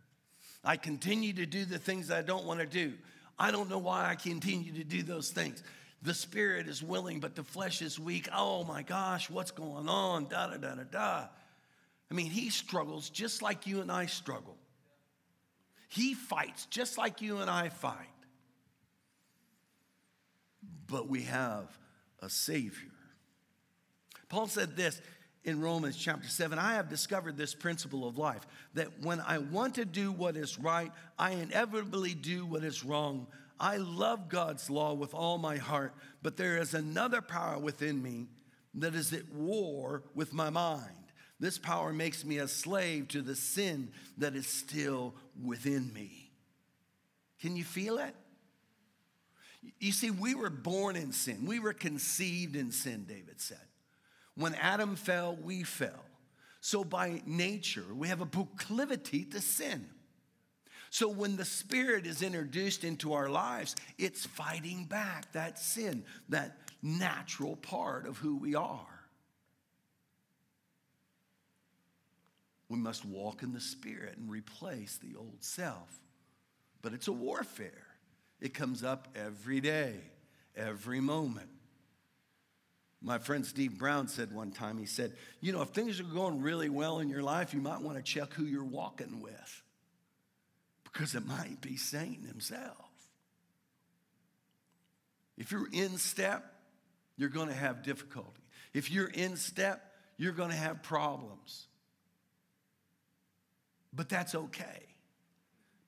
I 0.63 0.77
continue 0.77 1.33
to 1.33 1.45
do 1.45 1.65
the 1.65 1.79
things 1.79 2.11
I 2.11 2.21
don't 2.21 2.45
want 2.45 2.59
to 2.59 2.65
do. 2.65 2.93
I 3.39 3.51
don't 3.51 3.69
know 3.69 3.79
why 3.79 4.09
I 4.09 4.15
continue 4.15 4.73
to 4.73 4.83
do 4.83 5.01
those 5.01 5.31
things. 5.31 5.63
The 6.03 6.13
spirit 6.13 6.67
is 6.67 6.83
willing, 6.83 7.19
but 7.19 7.35
the 7.35 7.43
flesh 7.43 7.81
is 7.81 7.99
weak. 7.99 8.27
Oh 8.35 8.63
my 8.63 8.81
gosh, 8.81 9.29
what's 9.29 9.51
going 9.51 9.87
on? 9.87 10.25
Da 10.25 10.47
da 10.47 10.57
da 10.57 10.75
da 10.75 10.83
da. 10.83 11.27
I 12.09 12.13
mean, 12.13 12.29
he 12.29 12.49
struggles 12.49 13.09
just 13.09 13.41
like 13.41 13.65
you 13.65 13.81
and 13.81 13.91
I 13.91 14.07
struggle. 14.07 14.57
He 15.91 16.13
fights 16.13 16.67
just 16.67 16.97
like 16.97 17.21
you 17.21 17.39
and 17.39 17.49
I 17.49 17.67
fight. 17.67 17.97
But 20.87 21.09
we 21.09 21.23
have 21.23 21.77
a 22.21 22.29
Savior. 22.29 22.87
Paul 24.29 24.47
said 24.47 24.77
this 24.77 25.01
in 25.43 25.59
Romans 25.59 25.97
chapter 25.97 26.29
7 26.29 26.57
I 26.57 26.75
have 26.75 26.87
discovered 26.87 27.35
this 27.35 27.53
principle 27.53 28.07
of 28.07 28.17
life 28.17 28.47
that 28.73 29.01
when 29.01 29.19
I 29.19 29.39
want 29.39 29.75
to 29.75 29.83
do 29.85 30.13
what 30.13 30.37
is 30.37 30.57
right, 30.57 30.93
I 31.19 31.31
inevitably 31.31 32.13
do 32.13 32.45
what 32.45 32.63
is 32.63 32.85
wrong. 32.85 33.27
I 33.59 33.75
love 33.75 34.29
God's 34.29 34.69
law 34.69 34.93
with 34.93 35.13
all 35.13 35.37
my 35.37 35.57
heart, 35.57 35.93
but 36.21 36.37
there 36.37 36.57
is 36.57 36.73
another 36.73 37.21
power 37.21 37.59
within 37.59 38.01
me 38.01 38.27
that 38.75 38.95
is 38.95 39.11
at 39.11 39.29
war 39.33 40.03
with 40.15 40.31
my 40.31 40.49
mind. 40.49 40.95
This 41.41 41.57
power 41.57 41.91
makes 41.91 42.23
me 42.23 42.37
a 42.37 42.47
slave 42.47 43.09
to 43.09 43.21
the 43.23 43.35
sin 43.35 43.91
that 44.19 44.35
is 44.35 44.47
still 44.47 45.15
within 45.41 45.91
me. 45.93 46.31
Can 47.41 47.55
you 47.55 47.63
feel 47.63 47.97
it? 47.97 48.15
You 49.79 49.91
see, 49.91 50.09
we 50.09 50.33
were 50.33 50.49
born 50.49 50.95
in 50.95 51.11
sin. 51.11 51.45
We 51.45 51.59
were 51.59 51.73
conceived 51.73 52.55
in 52.55 52.71
sin, 52.71 53.05
David 53.07 53.39
said. 53.39 53.57
When 54.35 54.55
Adam 54.55 54.95
fell, 54.95 55.35
we 55.35 55.63
fell. 55.63 56.05
So 56.61 56.83
by 56.83 57.21
nature, 57.25 57.85
we 57.93 58.07
have 58.07 58.21
a 58.21 58.25
proclivity 58.25 59.25
to 59.25 59.41
sin. 59.41 59.87
So 60.89 61.07
when 61.07 61.37
the 61.37 61.45
Spirit 61.45 62.05
is 62.05 62.21
introduced 62.21 62.83
into 62.83 63.13
our 63.13 63.29
lives, 63.29 63.75
it's 63.97 64.25
fighting 64.25 64.85
back 64.85 65.31
that 65.33 65.57
sin, 65.57 66.03
that 66.29 66.57
natural 66.81 67.55
part 67.55 68.07
of 68.07 68.17
who 68.17 68.37
we 68.37 68.55
are. 68.55 69.00
We 72.71 72.77
must 72.77 73.03
walk 73.03 73.43
in 73.43 73.51
the 73.51 73.59
Spirit 73.59 74.15
and 74.17 74.29
replace 74.29 74.95
the 74.95 75.17
old 75.17 75.39
self. 75.43 75.99
But 76.81 76.93
it's 76.93 77.09
a 77.09 77.11
warfare. 77.11 77.85
It 78.39 78.53
comes 78.53 78.81
up 78.81 79.09
every 79.13 79.59
day, 79.59 79.95
every 80.55 81.01
moment. 81.01 81.49
My 83.01 83.17
friend 83.17 83.45
Steve 83.45 83.77
Brown 83.77 84.07
said 84.07 84.33
one 84.33 84.51
time, 84.51 84.77
he 84.77 84.85
said, 84.85 85.11
You 85.41 85.51
know, 85.51 85.61
if 85.63 85.71
things 85.71 85.99
are 85.99 86.03
going 86.03 86.41
really 86.41 86.69
well 86.69 86.99
in 86.99 87.09
your 87.09 87.21
life, 87.21 87.53
you 87.53 87.59
might 87.59 87.81
want 87.81 87.97
to 87.97 88.03
check 88.03 88.33
who 88.35 88.45
you're 88.45 88.63
walking 88.63 89.19
with 89.19 89.63
because 90.85 91.13
it 91.13 91.25
might 91.25 91.59
be 91.59 91.75
Satan 91.75 92.23
himself. 92.25 92.87
If 95.37 95.51
you're 95.51 95.67
in 95.73 95.97
step, 95.97 96.45
you're 97.17 97.27
going 97.27 97.49
to 97.49 97.53
have 97.53 97.83
difficulty. 97.83 98.43
If 98.73 98.89
you're 98.89 99.09
in 99.09 99.35
step, 99.35 99.83
you're 100.15 100.31
going 100.31 100.51
to 100.51 100.55
have 100.55 100.83
problems. 100.83 101.67
But 103.93 104.09
that's 104.09 104.35
okay 104.35 104.85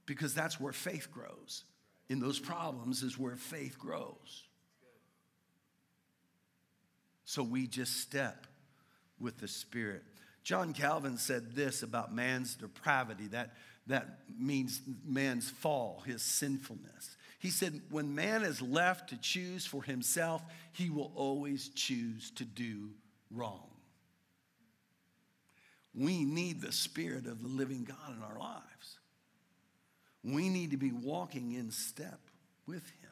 because 0.05 0.33
that's 0.33 0.60
where 0.60 0.74
faith 0.74 1.10
grows. 1.12 1.63
In 2.10 2.19
those 2.19 2.39
problems 2.39 3.01
is 3.03 3.17
where 3.17 3.36
faith 3.36 3.79
grows. 3.79 4.43
So 7.25 7.41
we 7.41 7.67
just 7.67 8.01
step 8.01 8.45
with 9.19 9.39
the 9.39 9.48
Spirit. 9.48 10.03
John 10.43 10.74
Calvin 10.74 11.17
said 11.17 11.55
this 11.55 11.83
about 11.83 12.13
man's 12.13 12.55
depravity 12.55 13.27
that 13.27 13.53
that 13.88 14.19
means 14.38 14.81
man's 15.05 15.50
fall, 15.50 16.03
his 16.05 16.22
sinfulness. 16.22 17.17
He 17.39 17.50
said, 17.50 17.81
when 17.89 18.15
man 18.15 18.43
is 18.43 18.62
left 18.62 19.10
to 19.10 19.17
choose 19.17 19.65
for 19.65 19.83
himself, 19.83 20.41
he 20.72 20.89
will 20.89 21.12
always 21.15 21.69
choose 21.69 22.31
to 22.31 22.45
do 22.45 22.91
wrong. 23.29 23.72
We 25.95 26.23
need 26.23 26.62
the 26.62 26.71
Spirit 26.71 27.27
of 27.27 27.41
the 27.41 27.47
living 27.47 27.83
God 27.83 28.15
in 28.15 28.23
our 28.23 28.39
lives. 28.39 29.00
We 30.23 30.50
need 30.50 30.71
to 30.71 30.77
be 30.77 30.91
walking 30.91 31.51
in 31.53 31.71
step 31.71 32.19
with 32.65 32.83
Him. 32.83 33.09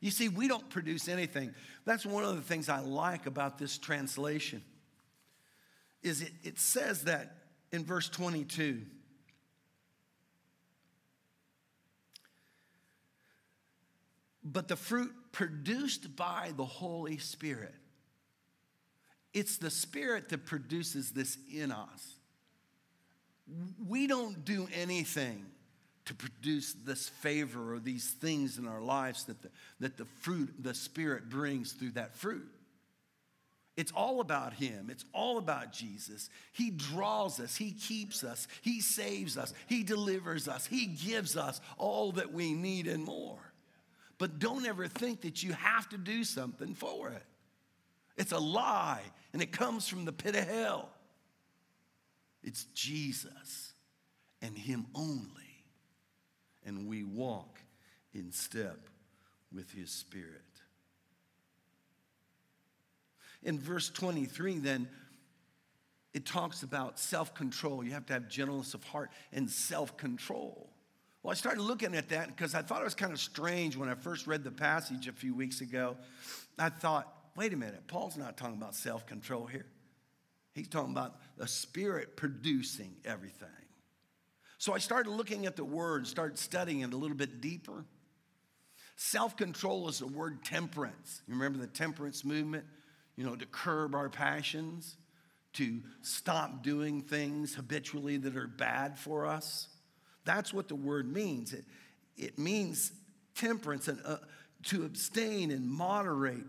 You 0.00 0.10
see, 0.10 0.28
we 0.28 0.48
don't 0.48 0.68
produce 0.70 1.08
anything. 1.08 1.54
That's 1.84 2.06
one 2.06 2.24
of 2.24 2.36
the 2.36 2.42
things 2.42 2.68
I 2.68 2.80
like 2.80 3.26
about 3.26 3.58
this 3.58 3.78
translation. 3.78 4.62
Is 6.02 6.22
it, 6.22 6.32
it 6.44 6.58
says 6.58 7.04
that 7.04 7.36
in 7.72 7.84
verse 7.84 8.08
22 8.08 8.82
but 14.46 14.68
the 14.68 14.76
fruit 14.76 15.12
produced 15.32 16.14
by 16.14 16.52
the 16.56 16.64
Holy 16.64 17.18
Spirit. 17.18 17.74
It's 19.36 19.58
the 19.58 19.68
Spirit 19.68 20.30
that 20.30 20.46
produces 20.46 21.10
this 21.10 21.36
in 21.54 21.70
us. 21.70 22.14
We 23.86 24.06
don't 24.06 24.46
do 24.46 24.66
anything 24.74 25.44
to 26.06 26.14
produce 26.14 26.72
this 26.72 27.10
favor 27.10 27.74
or 27.74 27.78
these 27.78 28.12
things 28.12 28.56
in 28.56 28.66
our 28.66 28.80
lives 28.80 29.24
that 29.24 29.42
the, 29.42 29.50
that 29.80 29.98
the 29.98 30.06
fruit, 30.06 30.54
the 30.58 30.72
Spirit 30.72 31.28
brings 31.28 31.72
through 31.72 31.90
that 31.90 32.14
fruit. 32.16 32.48
It's 33.76 33.92
all 33.92 34.22
about 34.22 34.54
Him. 34.54 34.88
It's 34.90 35.04
all 35.12 35.36
about 35.36 35.70
Jesus. 35.70 36.30
He 36.54 36.70
draws 36.70 37.38
us, 37.38 37.56
He 37.56 37.72
keeps 37.72 38.24
us, 38.24 38.48
He 38.62 38.80
saves 38.80 39.36
us, 39.36 39.52
He 39.66 39.82
delivers 39.82 40.48
us, 40.48 40.64
He 40.64 40.86
gives 40.86 41.36
us 41.36 41.60
all 41.76 42.12
that 42.12 42.32
we 42.32 42.54
need 42.54 42.86
and 42.86 43.04
more. 43.04 43.52
But 44.16 44.38
don't 44.38 44.64
ever 44.64 44.88
think 44.88 45.20
that 45.20 45.42
you 45.42 45.52
have 45.52 45.90
to 45.90 45.98
do 45.98 46.24
something 46.24 46.72
for 46.74 47.10
it. 47.10 47.22
It's 48.16 48.32
a 48.32 48.38
lie, 48.38 49.02
and 49.32 49.42
it 49.42 49.52
comes 49.52 49.86
from 49.86 50.04
the 50.04 50.12
pit 50.12 50.34
of 50.34 50.48
hell. 50.48 50.90
It's 52.42 52.64
Jesus 52.74 53.72
and 54.40 54.56
Him 54.56 54.86
only. 54.94 55.64
And 56.64 56.88
we 56.88 57.04
walk 57.04 57.60
in 58.14 58.32
step 58.32 58.88
with 59.52 59.70
His 59.72 59.90
Spirit. 59.90 60.42
In 63.42 63.58
verse 63.58 63.90
23, 63.90 64.58
then, 64.58 64.88
it 66.14 66.24
talks 66.24 66.62
about 66.62 66.98
self 66.98 67.34
control. 67.34 67.84
You 67.84 67.92
have 67.92 68.06
to 68.06 68.14
have 68.14 68.28
gentleness 68.28 68.74
of 68.74 68.82
heart 68.84 69.10
and 69.32 69.50
self 69.50 69.96
control. 69.96 70.70
Well, 71.22 71.32
I 71.32 71.34
started 71.34 71.60
looking 71.60 71.94
at 71.94 72.08
that 72.10 72.28
because 72.28 72.54
I 72.54 72.62
thought 72.62 72.80
it 72.80 72.84
was 72.84 72.94
kind 72.94 73.12
of 73.12 73.20
strange 73.20 73.76
when 73.76 73.88
I 73.88 73.94
first 73.94 74.26
read 74.26 74.44
the 74.44 74.50
passage 74.50 75.08
a 75.08 75.12
few 75.12 75.34
weeks 75.34 75.60
ago. 75.60 75.96
I 76.58 76.70
thought, 76.70 77.12
wait 77.36 77.52
a 77.52 77.56
minute, 77.56 77.86
Paul's 77.86 78.16
not 78.16 78.36
talking 78.36 78.56
about 78.56 78.74
self 78.74 79.06
control 79.06 79.46
here. 79.46 79.66
He's 80.54 80.68
talking 80.68 80.92
about 80.92 81.16
the 81.36 81.46
Spirit 81.46 82.16
producing 82.16 82.96
everything. 83.04 83.48
So 84.58 84.72
I 84.72 84.78
started 84.78 85.10
looking 85.10 85.44
at 85.44 85.54
the 85.54 85.64
word, 85.64 86.06
started 86.06 86.38
studying 86.38 86.80
it 86.80 86.92
a 86.94 86.96
little 86.96 87.16
bit 87.16 87.40
deeper. 87.40 87.84
Self 88.96 89.36
control 89.36 89.88
is 89.88 89.98
the 89.98 90.06
word 90.06 90.42
temperance. 90.44 91.20
You 91.28 91.34
remember 91.34 91.58
the 91.58 91.66
temperance 91.66 92.24
movement? 92.24 92.64
You 93.16 93.24
know, 93.24 93.36
to 93.36 93.46
curb 93.46 93.94
our 93.94 94.08
passions, 94.08 94.96
to 95.54 95.80
stop 96.02 96.62
doing 96.62 97.02
things 97.02 97.54
habitually 97.54 98.16
that 98.18 98.36
are 98.36 98.46
bad 98.46 98.98
for 98.98 99.26
us. 99.26 99.68
That's 100.24 100.52
what 100.52 100.68
the 100.68 100.74
word 100.74 101.12
means. 101.12 101.52
It, 101.52 101.64
it 102.16 102.38
means 102.38 102.92
temperance 103.34 103.88
and 103.88 104.00
uh, 104.04 104.16
to 104.64 104.84
abstain 104.84 105.50
and 105.50 105.68
moderate 105.68 106.44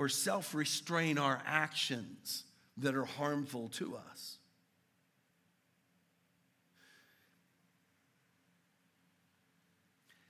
or 0.00 0.08
self 0.08 0.54
restrain 0.54 1.18
our 1.18 1.42
actions 1.44 2.44
that 2.78 2.94
are 2.94 3.04
harmful 3.04 3.68
to 3.68 3.98
us. 4.10 4.38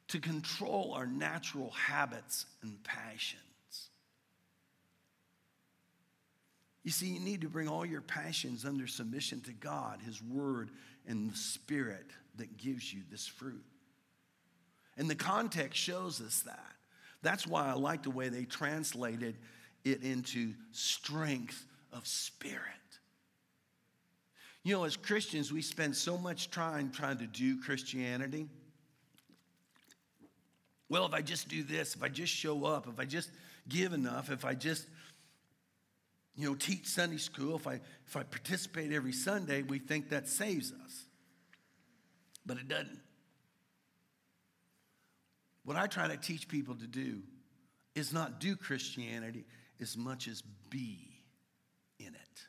To 0.09 0.19
control 0.19 0.93
our 0.97 1.07
natural 1.07 1.71
habits 1.71 2.47
and 2.62 2.83
passions. 2.83 3.41
You 6.83 6.91
see, 6.91 7.07
you 7.07 7.21
need 7.21 7.43
to 7.43 7.49
bring 7.49 7.69
all 7.69 7.87
your 7.87 8.00
passions 8.00 8.65
under 8.65 8.89
submission 8.89 9.41
to 9.43 9.53
God, 9.53 10.00
His 10.05 10.21
Word, 10.21 10.71
and 11.07 11.31
the 11.31 11.37
Spirit 11.37 12.07
that 12.39 12.57
gives 12.57 12.93
you 12.93 13.03
this 13.09 13.29
fruit. 13.29 13.62
And 14.97 15.09
the 15.09 15.15
context 15.15 15.79
shows 15.79 16.21
us 16.21 16.41
that. 16.41 16.75
That's 17.23 17.47
why 17.47 17.69
I 17.69 17.75
like 17.75 18.03
the 18.03 18.11
way 18.11 18.31
they 18.31 18.47
translated 18.47 19.37
it 19.85 20.03
into 20.03 20.53
strength 20.73 21.67
of 21.93 22.07
spirit. 22.07 22.61
You 24.63 24.75
know, 24.75 24.85
as 24.85 24.97
Christians, 24.97 25.53
we 25.53 25.63
spend 25.63 25.97
so 25.97 26.19
much 26.19 26.51
time 26.51 26.91
trying 26.91 27.19
to 27.19 27.27
do 27.27 27.61
Christianity. 27.61 28.47
Well, 30.89 31.07
if 31.07 31.15
I 31.15 31.23
just 31.23 31.49
do 31.49 31.63
this, 31.63 31.95
if 31.95 32.03
I 32.03 32.09
just 32.09 32.33
show 32.33 32.65
up, 32.65 32.87
if 32.89 32.99
I 32.99 33.05
just 33.05 33.31
give 33.69 33.93
enough, 33.93 34.31
if 34.31 34.45
I 34.45 34.55
just 34.55 34.87
you 36.37 36.49
know, 36.49 36.55
teach 36.55 36.87
Sunday 36.87 37.19
school, 37.19 37.57
if 37.57 37.67
I, 37.67 37.81
if 38.07 38.17
I 38.17 38.23
participate 38.23 38.93
every 38.93 39.13
Sunday, 39.13 39.63
we 39.63 39.79
think 39.79 40.11
that 40.11 40.29
saves 40.29 40.73
us. 40.73 41.05
But 42.47 42.57
it 42.57 42.69
doesn't. 42.69 43.01
What 45.65 45.77
I 45.77 45.87
try 45.87 46.09
to 46.09 46.17
teach 46.17 46.49
people 46.49 46.75
to 46.77 46.87
do 46.87 47.21
is 47.95 48.13
not 48.13 48.41
do 48.41 48.57
Christianity 48.57 49.45
as 49.81 49.97
much 49.97 50.29
as 50.29 50.43
be 50.69 51.25
in 51.99 52.09
it. 52.09 52.47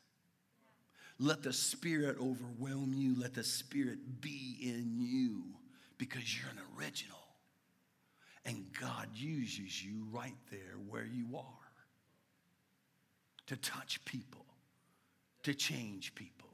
Let 1.20 1.44
the 1.44 1.54
Spirit 1.54 2.18
overwhelm 2.20 2.94
you. 2.96 3.16
Let 3.20 3.34
the 3.34 3.44
Spirit 3.44 4.22
be 4.22 4.58
in 4.62 4.98
you 5.00 5.44
because 5.98 6.36
you're 6.36 6.50
an 6.50 6.60
original. 6.78 7.18
And 8.44 8.66
God 8.80 9.08
uses 9.14 9.84
you 9.84 10.08
right 10.12 10.38
there 10.50 10.78
where 10.90 11.06
you 11.06 11.38
are 11.38 11.44
to 13.48 13.56
touch 13.58 14.04
people, 14.06 14.46
to 15.44 15.54
change 15.54 16.16
people. 16.16 16.50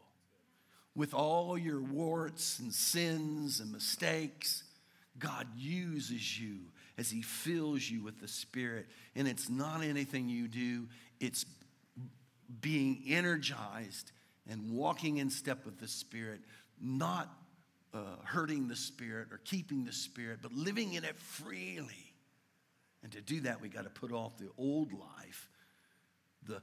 With 0.95 1.13
all 1.13 1.57
your 1.57 1.79
warts 1.79 2.59
and 2.59 2.73
sins 2.73 3.59
and 3.59 3.71
mistakes, 3.71 4.63
God 5.19 5.47
uses 5.55 6.39
you 6.39 6.57
as 6.97 7.09
He 7.09 7.21
fills 7.21 7.89
you 7.89 8.03
with 8.03 8.19
the 8.19 8.27
Spirit. 8.27 8.87
And 9.15 9.27
it's 9.27 9.49
not 9.49 9.83
anything 9.83 10.29
you 10.29 10.47
do, 10.47 10.87
it's 11.19 11.45
being 12.61 13.03
energized 13.07 14.11
and 14.49 14.71
walking 14.71 15.17
in 15.17 15.29
step 15.29 15.65
with 15.65 15.79
the 15.79 15.87
Spirit, 15.87 16.41
not 16.81 17.29
uh, 17.93 17.99
hurting 18.23 18.67
the 18.67 18.75
Spirit 18.75 19.27
or 19.31 19.39
keeping 19.43 19.83
the 19.83 19.93
Spirit, 19.93 20.39
but 20.41 20.53
living 20.53 20.93
in 20.93 21.03
it 21.03 21.17
freely. 21.17 22.13
And 23.03 23.11
to 23.11 23.21
do 23.21 23.41
that, 23.41 23.61
we 23.61 23.69
got 23.69 23.83
to 23.83 23.89
put 23.89 24.11
off 24.11 24.37
the 24.37 24.49
old 24.57 24.91
life, 24.91 25.49
the 26.43 26.61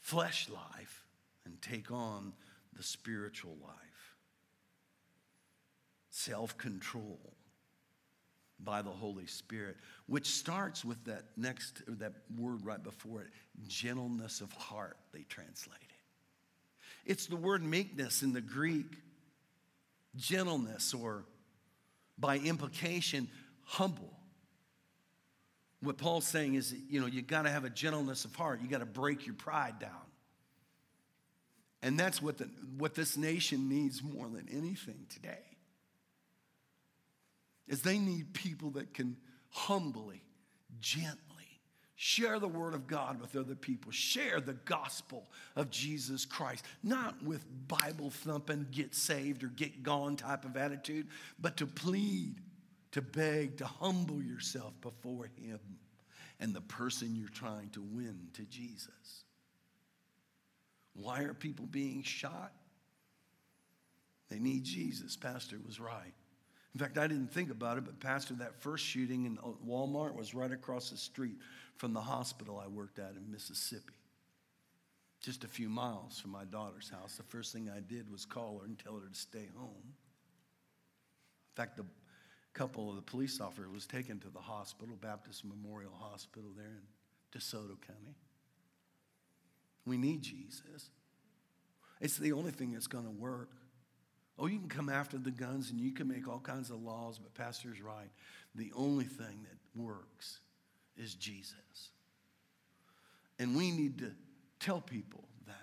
flesh 0.00 0.48
life, 0.48 1.04
and 1.44 1.60
take 1.62 1.90
on 1.90 2.32
the 2.76 2.82
spiritual 2.82 3.56
life. 3.62 4.16
Self 6.10 6.58
control 6.58 7.34
by 8.64 8.82
the 8.82 8.90
Holy 8.90 9.26
Spirit, 9.26 9.76
which 10.06 10.26
starts 10.26 10.84
with 10.84 11.02
that 11.04 11.24
next, 11.36 11.82
that 11.86 12.12
word 12.38 12.64
right 12.64 12.82
before 12.82 13.22
it, 13.22 13.28
gentleness 13.66 14.40
of 14.40 14.52
heart, 14.52 14.96
they 15.12 15.22
translate 15.22 15.78
it. 15.80 17.10
It's 17.10 17.26
the 17.26 17.36
word 17.36 17.62
meekness 17.62 18.22
in 18.22 18.32
the 18.32 18.40
Greek, 18.40 18.86
gentleness, 20.16 20.92
or 20.94 21.24
by 22.18 22.36
implication, 22.38 23.28
humble. 23.64 24.12
What 25.82 25.96
Paul's 25.96 26.26
saying 26.26 26.54
is, 26.54 26.74
you 26.88 27.00
know, 27.00 27.06
you 27.06 27.22
got 27.22 27.42
to 27.42 27.50
have 27.50 27.64
a 27.64 27.70
gentleness 27.70 28.24
of 28.26 28.34
heart. 28.36 28.60
You 28.60 28.68
got 28.68 28.80
to 28.80 28.86
break 28.86 29.26
your 29.26 29.34
pride 29.34 29.78
down. 29.78 29.90
And 31.82 31.98
that's 31.98 32.20
what, 32.20 32.36
the, 32.36 32.44
what 32.76 32.94
this 32.94 33.16
nation 33.16 33.70
needs 33.70 34.02
more 34.02 34.28
than 34.28 34.46
anything 34.52 35.06
today 35.08 35.49
is 37.68 37.82
they 37.82 37.98
need 37.98 38.32
people 38.34 38.70
that 38.70 38.94
can 38.94 39.16
humbly, 39.50 40.22
gently 40.80 41.20
share 42.02 42.38
the 42.38 42.48
word 42.48 42.72
of 42.72 42.86
God 42.86 43.20
with 43.20 43.36
other 43.36 43.54
people, 43.54 43.92
share 43.92 44.40
the 44.40 44.54
gospel 44.54 45.28
of 45.54 45.68
Jesus 45.68 46.24
Christ, 46.24 46.64
not 46.82 47.22
with 47.22 47.44
Bible 47.68 48.08
thumping, 48.08 48.66
get 48.70 48.94
saved 48.94 49.44
or 49.44 49.48
get 49.48 49.82
gone 49.82 50.16
type 50.16 50.46
of 50.46 50.56
attitude, 50.56 51.08
but 51.38 51.58
to 51.58 51.66
plead, 51.66 52.36
to 52.92 53.02
beg, 53.02 53.58
to 53.58 53.66
humble 53.66 54.22
yourself 54.22 54.72
before 54.80 55.28
Him 55.36 55.60
and 56.40 56.54
the 56.54 56.62
person 56.62 57.14
you're 57.14 57.28
trying 57.28 57.68
to 57.70 57.82
win 57.82 58.28
to 58.32 58.44
Jesus. 58.44 59.24
Why 60.94 61.24
are 61.24 61.34
people 61.34 61.66
being 61.66 62.02
shot? 62.02 62.52
They 64.30 64.38
need 64.38 64.64
Jesus. 64.64 65.16
Pastor 65.16 65.56
was 65.66 65.78
right. 65.78 66.14
In 66.74 66.80
fact, 66.80 66.98
I 66.98 67.06
didn't 67.06 67.32
think 67.32 67.50
about 67.50 67.78
it, 67.78 67.84
but 67.84 67.98
Pastor, 67.98 68.34
that 68.34 68.54
first 68.62 68.84
shooting 68.84 69.24
in 69.24 69.38
Walmart 69.66 70.14
was 70.14 70.34
right 70.34 70.52
across 70.52 70.90
the 70.90 70.96
street 70.96 71.36
from 71.76 71.92
the 71.92 72.00
hospital 72.00 72.62
I 72.64 72.68
worked 72.68 72.98
at 72.98 73.14
in 73.16 73.30
Mississippi. 73.30 73.94
Just 75.20 75.44
a 75.44 75.48
few 75.48 75.68
miles 75.68 76.20
from 76.20 76.30
my 76.30 76.44
daughter's 76.44 76.88
house. 76.88 77.16
The 77.16 77.24
first 77.24 77.52
thing 77.52 77.68
I 77.68 77.80
did 77.80 78.10
was 78.10 78.24
call 78.24 78.60
her 78.60 78.66
and 78.66 78.78
tell 78.78 78.94
her 78.94 79.08
to 79.08 79.18
stay 79.18 79.48
home. 79.56 79.82
In 79.84 81.56
fact, 81.56 81.76
the 81.76 81.84
couple 82.52 82.88
of 82.88 82.96
the 82.96 83.02
police 83.02 83.40
officer 83.40 83.68
was 83.68 83.86
taken 83.86 84.18
to 84.20 84.28
the 84.28 84.40
hospital, 84.40 84.96
Baptist 85.00 85.44
Memorial 85.44 85.92
Hospital 85.98 86.50
there 86.56 86.66
in 86.66 87.38
DeSoto 87.38 87.80
County. 87.86 88.16
We 89.86 89.96
need 89.96 90.22
Jesus. 90.22 90.90
It's 92.00 92.16
the 92.16 92.32
only 92.32 92.50
thing 92.50 92.72
that's 92.72 92.86
going 92.86 93.04
to 93.04 93.10
work. 93.10 93.50
Oh, 94.40 94.46
you 94.46 94.58
can 94.58 94.68
come 94.68 94.88
after 94.88 95.18
the 95.18 95.30
guns 95.30 95.70
and 95.70 95.78
you 95.78 95.92
can 95.92 96.08
make 96.08 96.26
all 96.26 96.40
kinds 96.40 96.70
of 96.70 96.82
laws, 96.82 97.18
but 97.18 97.34
Pastor's 97.34 97.82
right. 97.82 98.08
The 98.54 98.72
only 98.74 99.04
thing 99.04 99.44
that 99.44 99.80
works 99.80 100.40
is 100.96 101.14
Jesus. 101.14 101.54
And 103.38 103.54
we 103.54 103.70
need 103.70 103.98
to 103.98 104.12
tell 104.58 104.80
people 104.80 105.24
that. 105.46 105.54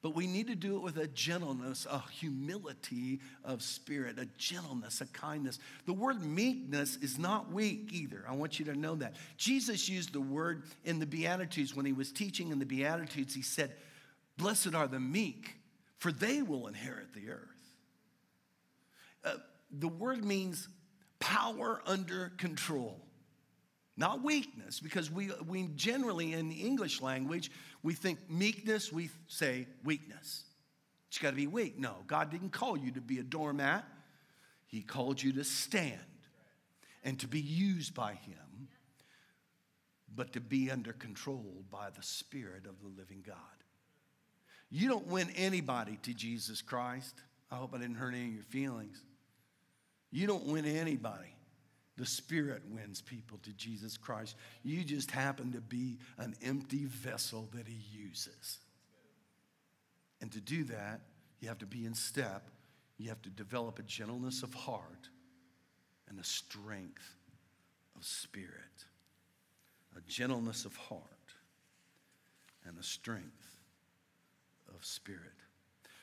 But 0.00 0.14
we 0.14 0.28
need 0.28 0.46
to 0.46 0.54
do 0.54 0.76
it 0.76 0.82
with 0.82 0.96
a 0.96 1.08
gentleness, 1.08 1.88
a 1.90 2.02
humility 2.08 3.20
of 3.44 3.62
spirit, 3.62 4.16
a 4.18 4.26
gentleness, 4.38 5.00
a 5.00 5.06
kindness. 5.06 5.58
The 5.86 5.92
word 5.92 6.22
meekness 6.22 6.98
is 7.02 7.18
not 7.18 7.52
weak 7.52 7.90
either. 7.92 8.24
I 8.28 8.34
want 8.34 8.60
you 8.60 8.64
to 8.66 8.74
know 8.74 8.94
that. 8.96 9.14
Jesus 9.38 9.88
used 9.88 10.12
the 10.12 10.20
word 10.20 10.62
in 10.84 11.00
the 11.00 11.06
Beatitudes 11.06 11.74
when 11.74 11.84
he 11.84 11.92
was 11.92 12.12
teaching 12.12 12.52
in 12.52 12.60
the 12.60 12.64
Beatitudes. 12.64 13.34
He 13.34 13.42
said, 13.42 13.72
Blessed 14.36 14.74
are 14.74 14.86
the 14.86 15.00
meek, 15.00 15.56
for 15.98 16.12
they 16.12 16.42
will 16.42 16.68
inherit 16.68 17.12
the 17.12 17.28
earth. 17.30 17.59
Uh, 19.24 19.34
the 19.70 19.88
word 19.88 20.24
means 20.24 20.68
power 21.18 21.82
under 21.86 22.32
control. 22.38 23.00
not 24.00 24.22
weakness, 24.22 24.80
because 24.80 25.10
we, 25.10 25.30
we 25.46 25.68
generally 25.76 26.32
in 26.32 26.48
the 26.48 26.62
English 26.62 27.02
language, 27.02 27.50
we 27.82 27.92
think 27.92 28.18
meekness, 28.30 28.90
we 28.90 29.10
say 29.28 29.66
weakness. 29.84 30.44
You 31.12 31.20
got 31.20 31.30
to 31.30 31.36
be 31.36 31.46
weak. 31.46 31.78
No, 31.78 31.96
God 32.06 32.30
didn't 32.30 32.50
call 32.50 32.78
you 32.78 32.92
to 32.92 33.00
be 33.00 33.18
a 33.18 33.22
doormat. 33.22 33.84
He 34.66 34.80
called 34.80 35.22
you 35.22 35.34
to 35.34 35.44
stand 35.44 35.98
and 37.04 37.18
to 37.20 37.28
be 37.28 37.40
used 37.40 37.94
by 37.94 38.12
Him, 38.12 38.68
but 40.14 40.32
to 40.32 40.40
be 40.40 40.70
under 40.70 40.92
control 40.94 41.64
by 41.70 41.88
the 41.94 42.02
Spirit 42.02 42.64
of 42.66 42.80
the 42.80 42.88
living 42.96 43.22
God. 43.26 43.36
You 44.70 44.88
don't 44.88 45.08
win 45.08 45.28
anybody 45.36 45.98
to 46.04 46.14
Jesus 46.14 46.62
Christ. 46.62 47.16
I 47.50 47.56
hope 47.56 47.74
I 47.74 47.78
didn't 47.78 47.96
hurt 47.96 48.14
any 48.14 48.28
of 48.28 48.34
your 48.34 48.44
feelings. 48.44 49.02
You 50.10 50.26
don't 50.26 50.46
win 50.46 50.64
anybody. 50.64 51.34
The 51.96 52.06
Spirit 52.06 52.62
wins 52.70 53.02
people 53.02 53.38
to 53.42 53.52
Jesus 53.52 53.96
Christ. 53.96 54.36
You 54.62 54.84
just 54.84 55.10
happen 55.10 55.52
to 55.52 55.60
be 55.60 55.98
an 56.18 56.34
empty 56.42 56.86
vessel 56.86 57.48
that 57.52 57.68
He 57.68 57.80
uses. 57.96 58.58
And 60.20 60.32
to 60.32 60.40
do 60.40 60.64
that, 60.64 61.00
you 61.40 61.48
have 61.48 61.58
to 61.58 61.66
be 61.66 61.84
in 61.84 61.94
step. 61.94 62.48
You 62.98 63.08
have 63.08 63.22
to 63.22 63.30
develop 63.30 63.78
a 63.78 63.82
gentleness 63.82 64.42
of 64.42 64.52
heart 64.54 65.08
and 66.08 66.18
a 66.18 66.24
strength 66.24 67.14
of 67.96 68.04
spirit. 68.04 68.50
A 69.96 70.00
gentleness 70.08 70.64
of 70.64 70.76
heart 70.76 71.02
and 72.66 72.78
a 72.78 72.82
strength 72.82 73.58
of 74.74 74.84
spirit. 74.84 75.20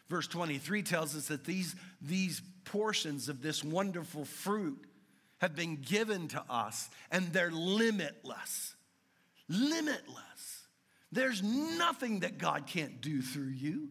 Verse 0.09 0.27
23 0.27 0.83
tells 0.83 1.15
us 1.15 1.27
that 1.27 1.43
these, 1.43 1.75
these 2.01 2.41
portions 2.71 3.29
of 3.29 3.41
this 3.41 3.63
wonderful 3.63 4.25
fruit 4.25 4.85
have 5.39 5.55
been 5.55 5.75
given 5.77 6.27
to 6.29 6.43
us 6.49 6.89
and 7.11 7.31
they're 7.33 7.51
limitless. 7.51 8.75
Limitless. 9.49 10.67
There's 11.11 11.41
nothing 11.41 12.21
that 12.21 12.37
God 12.37 12.67
can't 12.67 13.01
do 13.01 13.21
through 13.21 13.49
you. 13.49 13.89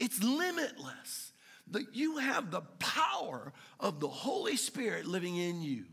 It's 0.00 0.22
limitless. 0.22 1.32
That 1.70 1.94
you 1.94 2.18
have 2.18 2.50
the 2.50 2.62
power 2.80 3.52
of 3.78 4.00
the 4.00 4.08
Holy 4.08 4.56
Spirit 4.56 5.06
living 5.06 5.36
in 5.36 5.62
you. 5.62 5.84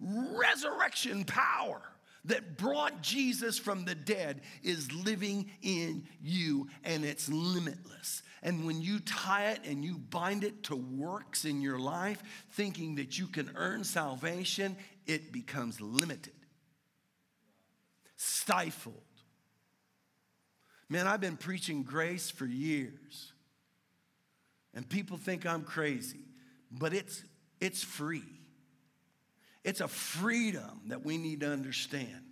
Resurrection 0.00 1.24
power 1.24 1.82
that 2.26 2.56
brought 2.56 3.02
Jesus 3.02 3.58
from 3.58 3.84
the 3.84 3.94
dead 3.94 4.40
is 4.62 4.92
living 4.92 5.50
in 5.62 6.06
you 6.22 6.68
and 6.84 7.04
it's 7.04 7.28
limitless. 7.28 8.22
And 8.42 8.66
when 8.66 8.80
you 8.80 9.00
tie 9.00 9.50
it 9.50 9.60
and 9.64 9.84
you 9.84 9.98
bind 9.98 10.44
it 10.44 10.64
to 10.64 10.76
works 10.76 11.44
in 11.44 11.60
your 11.60 11.78
life, 11.78 12.22
thinking 12.52 12.96
that 12.96 13.18
you 13.18 13.26
can 13.26 13.50
earn 13.56 13.82
salvation, 13.82 14.76
it 15.06 15.32
becomes 15.32 15.80
limited, 15.80 16.32
stifled. 18.16 18.94
Man, 20.88 21.06
I've 21.06 21.20
been 21.20 21.36
preaching 21.36 21.82
grace 21.82 22.30
for 22.30 22.46
years. 22.46 23.32
And 24.74 24.88
people 24.88 25.16
think 25.16 25.46
I'm 25.46 25.62
crazy, 25.62 26.20
but 26.70 26.92
it's, 26.92 27.24
it's 27.60 27.82
free. 27.82 28.35
It's 29.66 29.80
a 29.80 29.88
freedom 29.88 30.82
that 30.86 31.04
we 31.04 31.18
need 31.18 31.40
to 31.40 31.50
understand. 31.50 32.22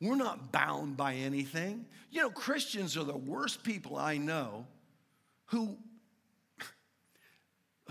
We're 0.00 0.16
not 0.16 0.50
bound 0.50 0.96
by 0.96 1.14
anything. 1.14 1.86
You 2.10 2.22
know, 2.22 2.30
Christians 2.30 2.96
are 2.96 3.04
the 3.04 3.16
worst 3.16 3.62
people 3.62 3.96
I 3.96 4.16
know 4.18 4.66
who, 5.46 5.78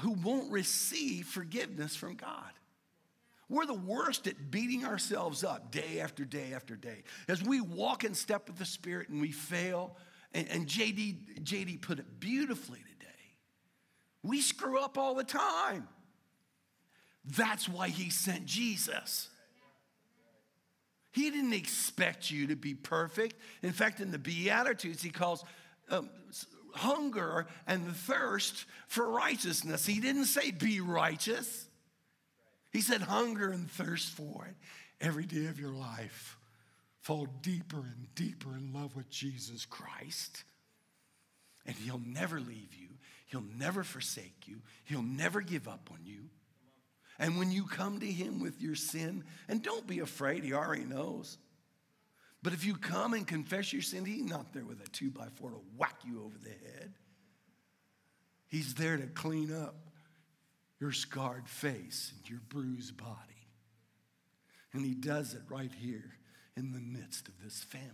who 0.01 0.11
won't 0.11 0.51
receive 0.51 1.27
forgiveness 1.27 1.95
from 1.95 2.15
God. 2.15 2.51
We're 3.47 3.65
the 3.65 3.73
worst 3.73 4.27
at 4.27 4.51
beating 4.51 4.83
ourselves 4.83 5.45
up 5.45 5.71
day 5.71 6.01
after 6.01 6.25
day 6.25 6.51
after 6.53 6.75
day. 6.75 7.03
As 7.29 7.41
we 7.41 7.61
walk 7.61 8.03
in 8.03 8.13
step 8.13 8.49
with 8.49 8.57
the 8.57 8.65
Spirit 8.65 9.07
and 9.07 9.21
we 9.21 9.31
fail, 9.31 9.95
and, 10.33 10.49
and 10.49 10.67
JD, 10.67 11.41
JD 11.41 11.81
put 11.81 11.99
it 11.99 12.19
beautifully 12.19 12.79
today. 12.79 13.05
We 14.23 14.41
screw 14.41 14.77
up 14.77 14.97
all 14.97 15.15
the 15.15 15.23
time. 15.23 15.87
That's 17.25 17.67
why 17.67 17.89
he 17.89 18.09
sent 18.09 18.45
Jesus. 18.45 19.29
He 21.11 21.31
didn't 21.31 21.53
expect 21.53 22.29
you 22.29 22.47
to 22.47 22.55
be 22.55 22.73
perfect. 22.73 23.35
In 23.63 23.71
fact, 23.71 24.01
in 24.01 24.11
the 24.11 24.19
Beatitudes, 24.19 25.01
he 25.01 25.09
calls 25.09 25.45
um, 25.89 26.09
hunger 26.73 27.47
and 27.65 27.95
thirst 27.95 28.65
for 28.87 29.09
righteousness. 29.09 29.85
He 29.85 29.99
didn't 29.99 30.25
say 30.25 30.51
be 30.51 30.81
righteous, 30.81 31.67
he 32.71 32.81
said 32.81 33.01
hunger 33.01 33.49
and 33.49 33.71
thirst 33.71 34.09
for 34.09 34.45
it 34.49 34.55
every 34.99 35.25
day 35.25 35.45
of 35.45 35.59
your 35.59 35.71
life. 35.71 36.37
Fall 36.99 37.27
deeper 37.41 37.77
and 37.77 38.13
deeper 38.15 38.49
in 38.57 38.73
love 38.73 38.95
with 38.95 39.09
Jesus 39.09 39.65
Christ, 39.65 40.43
and 41.65 41.75
he'll 41.75 42.01
never 42.05 42.39
leave 42.39 42.73
you, 42.73 42.89
he'll 43.27 43.45
never 43.57 43.83
forsake 43.83 44.47
you, 44.47 44.57
he'll 44.83 45.01
never 45.01 45.39
give 45.39 45.67
up 45.67 45.89
on 45.93 45.99
you. 46.03 46.29
And 47.17 47.37
when 47.37 47.51
you 47.51 47.65
come 47.65 47.99
to 47.99 48.05
Him 48.05 48.39
with 48.39 48.61
your 48.61 48.75
sin, 48.75 49.23
and 49.47 49.61
don't 49.61 49.87
be 49.87 49.99
afraid, 49.99 50.43
He 50.43 50.53
already 50.53 50.83
knows. 50.83 51.37
But 52.43 52.53
if 52.53 52.65
you 52.65 52.75
come 52.75 53.13
and 53.13 53.25
confess 53.25 53.73
your 53.73 53.81
sin, 53.81 54.05
He's 54.05 54.23
not 54.23 54.53
there 54.53 54.65
with 54.65 54.81
a 54.85 54.89
two 54.89 55.09
by 55.09 55.27
four 55.35 55.49
to 55.49 55.61
whack 55.77 55.95
you 56.05 56.23
over 56.23 56.37
the 56.37 56.49
head. 56.49 56.93
He's 58.47 58.75
there 58.75 58.97
to 58.97 59.07
clean 59.07 59.53
up 59.53 59.75
your 60.79 60.91
scarred 60.91 61.47
face 61.47 62.13
and 62.15 62.29
your 62.29 62.41
bruised 62.49 62.97
body. 62.97 63.11
And 64.73 64.85
He 64.85 64.93
does 64.93 65.33
it 65.33 65.41
right 65.49 65.71
here 65.79 66.17
in 66.57 66.71
the 66.71 66.79
midst 66.79 67.27
of 67.27 67.33
this 67.43 67.63
family. 67.63 67.89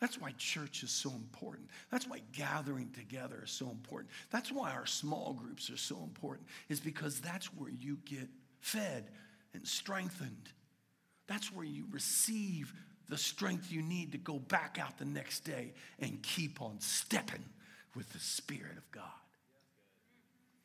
That's 0.00 0.18
why 0.18 0.32
church 0.38 0.82
is 0.82 0.90
so 0.90 1.10
important. 1.10 1.68
That's 1.90 2.08
why 2.08 2.22
gathering 2.32 2.90
together 2.94 3.42
is 3.44 3.50
so 3.50 3.68
important. 3.68 4.10
That's 4.30 4.50
why 4.50 4.72
our 4.72 4.86
small 4.86 5.34
groups 5.34 5.68
are 5.68 5.76
so 5.76 5.98
important, 6.02 6.48
is 6.70 6.80
because 6.80 7.20
that's 7.20 7.54
where 7.54 7.70
you 7.70 7.98
get 8.06 8.28
fed 8.60 9.10
and 9.52 9.66
strengthened. 9.66 10.48
That's 11.26 11.52
where 11.52 11.66
you 11.66 11.84
receive 11.90 12.72
the 13.08 13.18
strength 13.18 13.70
you 13.70 13.82
need 13.82 14.12
to 14.12 14.18
go 14.18 14.38
back 14.38 14.78
out 14.80 14.96
the 14.98 15.04
next 15.04 15.40
day 15.40 15.74
and 15.98 16.22
keep 16.22 16.62
on 16.62 16.80
stepping 16.80 17.44
with 17.94 18.10
the 18.12 18.20
Spirit 18.20 18.78
of 18.78 18.90
God. 18.90 19.04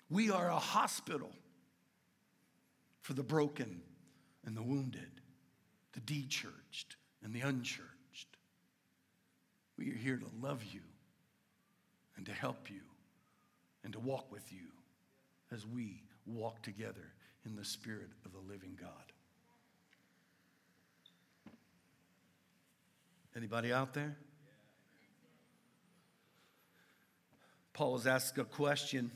We 0.10 0.30
are 0.30 0.50
a 0.50 0.60
hospital 0.60 1.32
for 3.02 3.13
the 3.13 3.24
broken 3.24 3.82
and 4.45 4.56
the 4.56 4.63
wounded, 4.63 5.10
the 5.93 6.00
de-churched 6.02 6.95
and 7.24 7.34
the 7.34 7.41
unchurched. 7.41 7.95
We 9.78 9.92
are 9.92 9.96
here 9.96 10.18
to 10.18 10.26
love 10.42 10.64
you 10.72 10.82
and 12.18 12.26
to 12.26 12.32
help 12.32 12.70
you 12.70 12.82
and 13.84 13.94
to 13.94 14.00
walk 14.00 14.32
with 14.32 14.52
you 14.52 14.68
as 15.52 15.66
we 15.66 16.02
walk 16.26 16.62
together 16.62 17.14
in 17.46 17.56
the 17.56 17.66
Spirit 17.66 18.10
of 18.26 18.32
the 18.32 18.40
living 18.52 18.78
God. 18.80 18.90
Anybody 23.36 23.74
out 23.74 23.94
there? 23.94 24.16
Paul 27.74 27.92
was 27.92 28.08
asked 28.08 28.38
a 28.38 28.46
question 28.46 29.12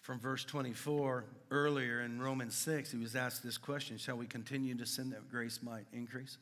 from 0.00 0.18
verse 0.18 0.42
24 0.44 1.26
earlier 1.50 2.00
in 2.00 2.18
Romans 2.18 2.54
6. 2.54 2.90
He 2.90 2.96
was 2.96 3.14
asked 3.14 3.42
this 3.42 3.58
question 3.58 3.98
Shall 3.98 4.16
we 4.16 4.26
continue 4.26 4.74
to 4.74 4.86
sin 4.86 5.10
that 5.10 5.30
grace 5.30 5.60
might 5.62 5.84
increase? 5.92 6.38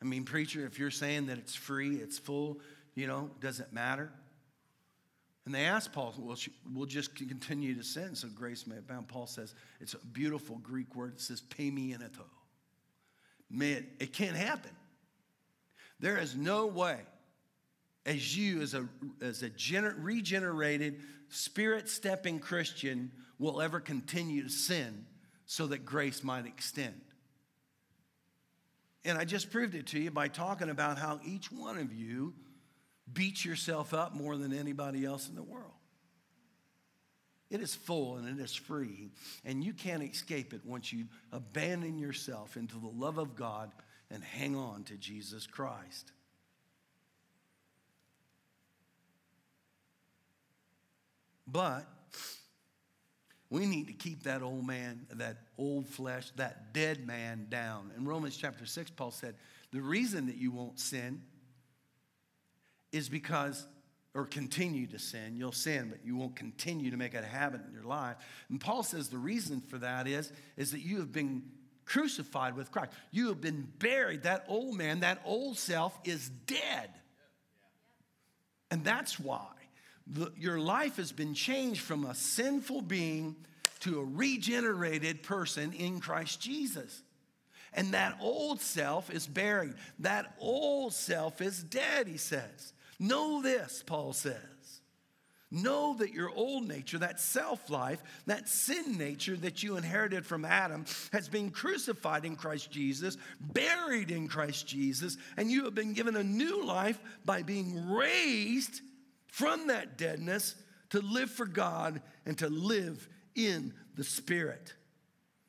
I 0.00 0.04
mean, 0.04 0.24
preacher, 0.24 0.64
if 0.66 0.78
you're 0.78 0.90
saying 0.90 1.26
that 1.26 1.38
it's 1.38 1.54
free, 1.54 1.96
it's 1.96 2.18
full, 2.18 2.60
you 2.94 3.06
know, 3.06 3.30
does 3.40 3.60
it 3.60 3.72
matter? 3.72 4.10
And 5.44 5.54
they 5.54 5.64
asked 5.64 5.92
Paul, 5.92 6.14
well, 6.18 6.36
we'll 6.74 6.86
just 6.86 7.14
continue 7.14 7.74
to 7.74 7.82
sin 7.82 8.14
so 8.14 8.28
grace 8.28 8.66
may 8.66 8.76
abound. 8.76 9.08
Paul 9.08 9.26
says, 9.26 9.54
it's 9.80 9.94
a 9.94 10.06
beautiful 10.12 10.56
Greek 10.62 10.94
word. 10.94 11.14
It 11.14 11.20
says, 11.20 11.40
pay 11.40 11.70
me 11.70 11.94
in 11.94 12.02
etho. 12.02 12.26
Man, 13.50 13.86
it 13.98 14.12
can't 14.12 14.36
happen. 14.36 14.70
There 16.00 16.18
is 16.18 16.36
no 16.36 16.66
way, 16.66 16.98
as 18.04 18.36
you, 18.36 18.60
as 18.60 18.74
a, 18.74 18.86
as 19.22 19.42
a 19.42 19.50
gener- 19.50 19.96
regenerated, 19.96 21.00
spirit 21.30 21.88
stepping 21.88 22.40
Christian, 22.40 23.10
will 23.38 23.62
ever 23.62 23.80
continue 23.80 24.42
to 24.42 24.50
sin 24.50 25.06
so 25.46 25.66
that 25.68 25.84
grace 25.86 26.22
might 26.22 26.44
extend. 26.44 27.00
And 29.08 29.16
I 29.16 29.24
just 29.24 29.50
proved 29.50 29.74
it 29.74 29.86
to 29.88 29.98
you 29.98 30.10
by 30.10 30.28
talking 30.28 30.68
about 30.68 30.98
how 30.98 31.18
each 31.24 31.50
one 31.50 31.78
of 31.78 31.94
you 31.94 32.34
beats 33.10 33.42
yourself 33.42 33.94
up 33.94 34.14
more 34.14 34.36
than 34.36 34.52
anybody 34.52 35.06
else 35.06 35.30
in 35.30 35.34
the 35.34 35.42
world. 35.42 35.72
It 37.50 37.62
is 37.62 37.74
full 37.74 38.16
and 38.16 38.28
it 38.28 38.42
is 38.42 38.54
free, 38.54 39.08
and 39.46 39.64
you 39.64 39.72
can't 39.72 40.02
escape 40.02 40.52
it 40.52 40.60
once 40.66 40.92
you 40.92 41.06
abandon 41.32 41.98
yourself 41.98 42.58
into 42.58 42.76
the 42.76 42.88
love 42.88 43.16
of 43.16 43.34
God 43.34 43.72
and 44.10 44.22
hang 44.22 44.54
on 44.54 44.84
to 44.84 44.96
Jesus 44.96 45.46
Christ. 45.46 46.12
But 51.46 51.86
We 53.50 53.64
need 53.64 53.86
to 53.86 53.94
keep 53.94 54.24
that 54.24 54.42
old 54.42 54.66
man, 54.66 55.06
that 55.14 55.38
old 55.56 55.88
flesh, 55.88 56.30
that 56.36 56.74
dead 56.74 57.06
man 57.06 57.46
down. 57.48 57.92
In 57.96 58.04
Romans 58.04 58.36
chapter 58.36 58.66
6, 58.66 58.90
Paul 58.90 59.10
said, 59.10 59.36
The 59.72 59.80
reason 59.80 60.26
that 60.26 60.36
you 60.36 60.50
won't 60.50 60.78
sin 60.78 61.22
is 62.92 63.08
because, 63.08 63.66
or 64.14 64.26
continue 64.26 64.86
to 64.88 64.98
sin, 64.98 65.36
you'll 65.36 65.52
sin, 65.52 65.88
but 65.88 66.04
you 66.04 66.14
won't 66.16 66.36
continue 66.36 66.90
to 66.90 66.98
make 66.98 67.14
it 67.14 67.24
a 67.24 67.26
habit 67.26 67.62
in 67.66 67.72
your 67.72 67.84
life. 67.84 68.16
And 68.50 68.60
Paul 68.60 68.82
says 68.82 69.08
the 69.08 69.18
reason 69.18 69.62
for 69.62 69.78
that 69.78 70.06
is, 70.06 70.30
is 70.58 70.72
that 70.72 70.80
you 70.80 70.98
have 70.98 71.12
been 71.12 71.42
crucified 71.86 72.54
with 72.54 72.70
Christ. 72.70 72.92
You 73.12 73.28
have 73.28 73.40
been 73.40 73.66
buried. 73.78 74.24
That 74.24 74.44
old 74.48 74.76
man, 74.76 75.00
that 75.00 75.22
old 75.24 75.56
self 75.56 75.98
is 76.04 76.28
dead. 76.28 76.90
And 78.70 78.84
that's 78.84 79.18
why 79.18 79.46
your 80.36 80.58
life 80.58 80.96
has 80.96 81.12
been 81.12 81.34
changed 81.34 81.80
from 81.80 82.04
a 82.04 82.14
sinful 82.14 82.82
being 82.82 83.36
to 83.80 84.00
a 84.00 84.04
regenerated 84.04 85.22
person 85.22 85.72
in 85.72 86.00
Christ 86.00 86.40
Jesus. 86.40 87.02
And 87.74 87.92
that 87.92 88.16
old 88.20 88.60
self 88.60 89.10
is 89.10 89.26
buried. 89.26 89.74
That 90.00 90.34
old 90.40 90.94
self 90.94 91.40
is 91.40 91.62
dead, 91.62 92.08
he 92.08 92.16
says. 92.16 92.72
Know 92.98 93.42
this, 93.42 93.84
Paul 93.86 94.12
says. 94.12 94.34
Know 95.50 95.94
that 95.98 96.12
your 96.12 96.30
old 96.30 96.68
nature, 96.68 96.98
that 96.98 97.20
self 97.20 97.70
life, 97.70 98.02
that 98.26 98.48
sin 98.48 98.98
nature 98.98 99.36
that 99.36 99.62
you 99.62 99.76
inherited 99.76 100.26
from 100.26 100.44
Adam, 100.44 100.84
has 101.12 101.28
been 101.28 101.50
crucified 101.50 102.26
in 102.26 102.36
Christ 102.36 102.70
Jesus, 102.70 103.16
buried 103.40 104.10
in 104.10 104.28
Christ 104.28 104.66
Jesus, 104.66 105.16
and 105.38 105.50
you 105.50 105.64
have 105.64 105.74
been 105.74 105.94
given 105.94 106.16
a 106.16 106.22
new 106.22 106.64
life 106.64 107.00
by 107.24 107.42
being 107.42 107.88
raised 107.90 108.82
from 109.28 109.68
that 109.68 109.96
deadness 109.96 110.54
to 110.90 111.00
live 111.00 111.30
for 111.30 111.46
God 111.46 112.02
and 112.26 112.36
to 112.38 112.48
live 112.48 113.08
in 113.34 113.74
the 113.94 114.04
Spirit. 114.04 114.74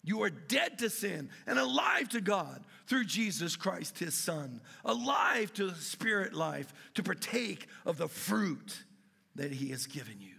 You 0.04 0.24
are 0.24 0.30
dead 0.30 0.80
to 0.80 0.90
sin 0.90 1.30
and 1.46 1.60
alive 1.60 2.10
to 2.10 2.22
God 2.22 2.64
through 2.88 3.06
Jesus 3.06 3.56
Christ, 3.56 4.00
his 4.00 4.14
Son, 4.14 4.62
alive 4.86 5.54
to 5.54 5.68
the 5.68 5.76
Spirit 5.76 6.34
life 6.34 6.74
to 6.96 7.04
partake 7.04 7.68
of 7.86 7.98
the 7.98 8.08
fruit 8.08 8.84
that 9.36 9.52
he 9.52 9.70
has 9.70 9.86
given 9.86 10.20
you. 10.20 10.36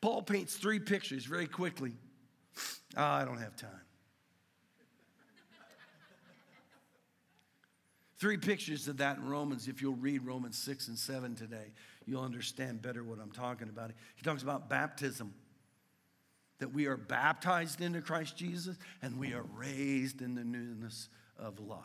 Paul 0.00 0.22
paints 0.22 0.56
three 0.56 0.78
pictures 0.78 1.24
very 1.24 1.46
quickly. 1.46 1.94
Oh, 2.96 3.02
I 3.02 3.24
don't 3.24 3.40
have 3.40 3.56
time. 3.56 3.85
Three 8.18 8.38
pictures 8.38 8.88
of 8.88 8.96
that 8.98 9.18
in 9.18 9.28
Romans. 9.28 9.68
If 9.68 9.82
you'll 9.82 9.94
read 9.94 10.24
Romans 10.24 10.56
6 10.58 10.88
and 10.88 10.98
7 10.98 11.34
today, 11.34 11.72
you'll 12.06 12.24
understand 12.24 12.80
better 12.80 13.04
what 13.04 13.18
I'm 13.20 13.30
talking 13.30 13.68
about. 13.68 13.90
He 14.14 14.22
talks 14.22 14.42
about 14.42 14.70
baptism 14.70 15.34
that 16.58 16.72
we 16.72 16.86
are 16.86 16.96
baptized 16.96 17.82
into 17.82 18.00
Christ 18.00 18.36
Jesus 18.36 18.78
and 19.02 19.18
we 19.18 19.34
are 19.34 19.44
raised 19.54 20.22
in 20.22 20.34
the 20.34 20.44
newness 20.44 21.08
of 21.38 21.60
life. 21.60 21.82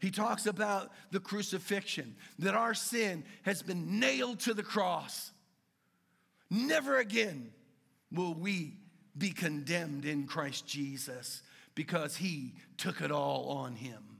He 0.00 0.10
talks 0.10 0.46
about 0.46 0.92
the 1.10 1.18
crucifixion, 1.18 2.14
that 2.38 2.54
our 2.54 2.74
sin 2.74 3.24
has 3.42 3.62
been 3.62 3.98
nailed 3.98 4.40
to 4.40 4.54
the 4.54 4.62
cross. 4.62 5.32
Never 6.50 6.98
again 6.98 7.52
will 8.12 8.34
we 8.34 8.76
be 9.16 9.30
condemned 9.30 10.04
in 10.04 10.26
Christ 10.26 10.66
Jesus 10.66 11.42
because 11.74 12.16
he 12.16 12.54
took 12.76 13.00
it 13.00 13.10
all 13.10 13.48
on 13.48 13.76
him. 13.76 14.13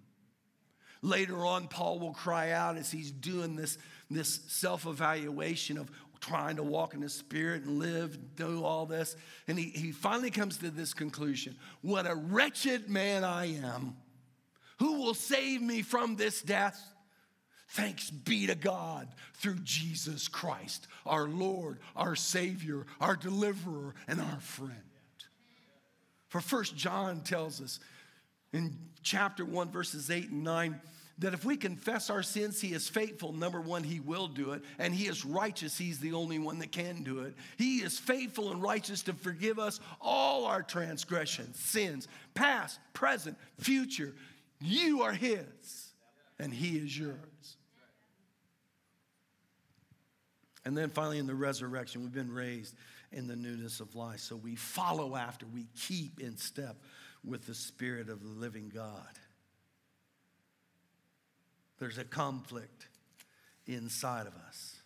Later 1.04 1.44
on, 1.44 1.68
Paul 1.68 1.98
will 1.98 2.14
cry 2.14 2.52
out 2.52 2.78
as 2.78 2.90
he's 2.90 3.10
doing 3.10 3.56
this, 3.56 3.76
this 4.10 4.40
self 4.48 4.86
evaluation 4.86 5.76
of 5.76 5.90
trying 6.18 6.56
to 6.56 6.62
walk 6.62 6.94
in 6.94 7.00
the 7.00 7.10
Spirit 7.10 7.64
and 7.64 7.78
live, 7.78 8.36
do 8.36 8.64
all 8.64 8.86
this. 8.86 9.14
And 9.46 9.58
he, 9.58 9.64
he 9.68 9.92
finally 9.92 10.30
comes 10.30 10.56
to 10.58 10.70
this 10.70 10.94
conclusion 10.94 11.56
What 11.82 12.10
a 12.10 12.14
wretched 12.14 12.88
man 12.88 13.22
I 13.22 13.52
am. 13.56 13.96
Who 14.78 15.02
will 15.02 15.12
save 15.12 15.60
me 15.60 15.82
from 15.82 16.16
this 16.16 16.40
death? 16.40 16.82
Thanks 17.68 18.08
be 18.08 18.46
to 18.46 18.54
God 18.54 19.08
through 19.34 19.58
Jesus 19.62 20.26
Christ, 20.26 20.88
our 21.04 21.28
Lord, 21.28 21.80
our 21.94 22.16
Savior, 22.16 22.86
our 22.98 23.14
deliverer, 23.14 23.94
and 24.08 24.22
our 24.22 24.40
friend. 24.40 24.72
For 26.28 26.40
First 26.40 26.74
John 26.74 27.20
tells 27.20 27.60
us 27.60 27.78
in 28.54 28.78
chapter 29.02 29.44
1, 29.44 29.70
verses 29.70 30.10
8 30.10 30.30
and 30.30 30.44
9 30.44 30.80
that 31.18 31.34
if 31.34 31.44
we 31.44 31.56
confess 31.56 32.10
our 32.10 32.22
sins, 32.22 32.60
He 32.60 32.72
is 32.72 32.88
faithful. 32.88 33.32
Number 33.32 33.60
one, 33.60 33.84
He 33.84 34.00
will 34.00 34.26
do 34.26 34.52
it. 34.52 34.62
And 34.78 34.92
He 34.92 35.06
is 35.06 35.24
righteous. 35.24 35.78
He's 35.78 36.00
the 36.00 36.12
only 36.12 36.38
one 36.38 36.58
that 36.58 36.72
can 36.72 37.02
do 37.02 37.20
it. 37.20 37.34
He 37.56 37.78
is 37.78 37.98
faithful 37.98 38.50
and 38.50 38.60
righteous 38.60 39.02
to 39.02 39.12
forgive 39.12 39.58
us 39.58 39.80
all 40.00 40.44
our 40.44 40.62
transgressions, 40.62 41.58
sins, 41.58 42.08
past, 42.34 42.80
present, 42.92 43.36
future. 43.58 44.14
You 44.60 45.02
are 45.02 45.12
His, 45.12 45.92
and 46.38 46.52
He 46.52 46.78
is 46.78 46.98
yours. 46.98 47.56
And 50.64 50.76
then 50.76 50.90
finally, 50.90 51.18
in 51.18 51.26
the 51.26 51.34
resurrection, 51.34 52.02
we've 52.02 52.12
been 52.12 52.32
raised 52.32 52.74
in 53.12 53.28
the 53.28 53.36
newness 53.36 53.80
of 53.80 53.94
life. 53.94 54.20
So 54.20 54.34
we 54.34 54.56
follow 54.56 55.14
after, 55.14 55.46
we 55.46 55.66
keep 55.78 56.20
in 56.20 56.36
step 56.36 56.76
with 57.24 57.46
the 57.46 57.54
Spirit 57.54 58.08
of 58.08 58.22
the 58.22 58.30
living 58.30 58.72
God. 58.74 59.18
There's 61.78 61.98
a 61.98 62.04
conflict 62.04 62.86
inside 63.66 64.26
of 64.26 64.34
us. 64.48 64.76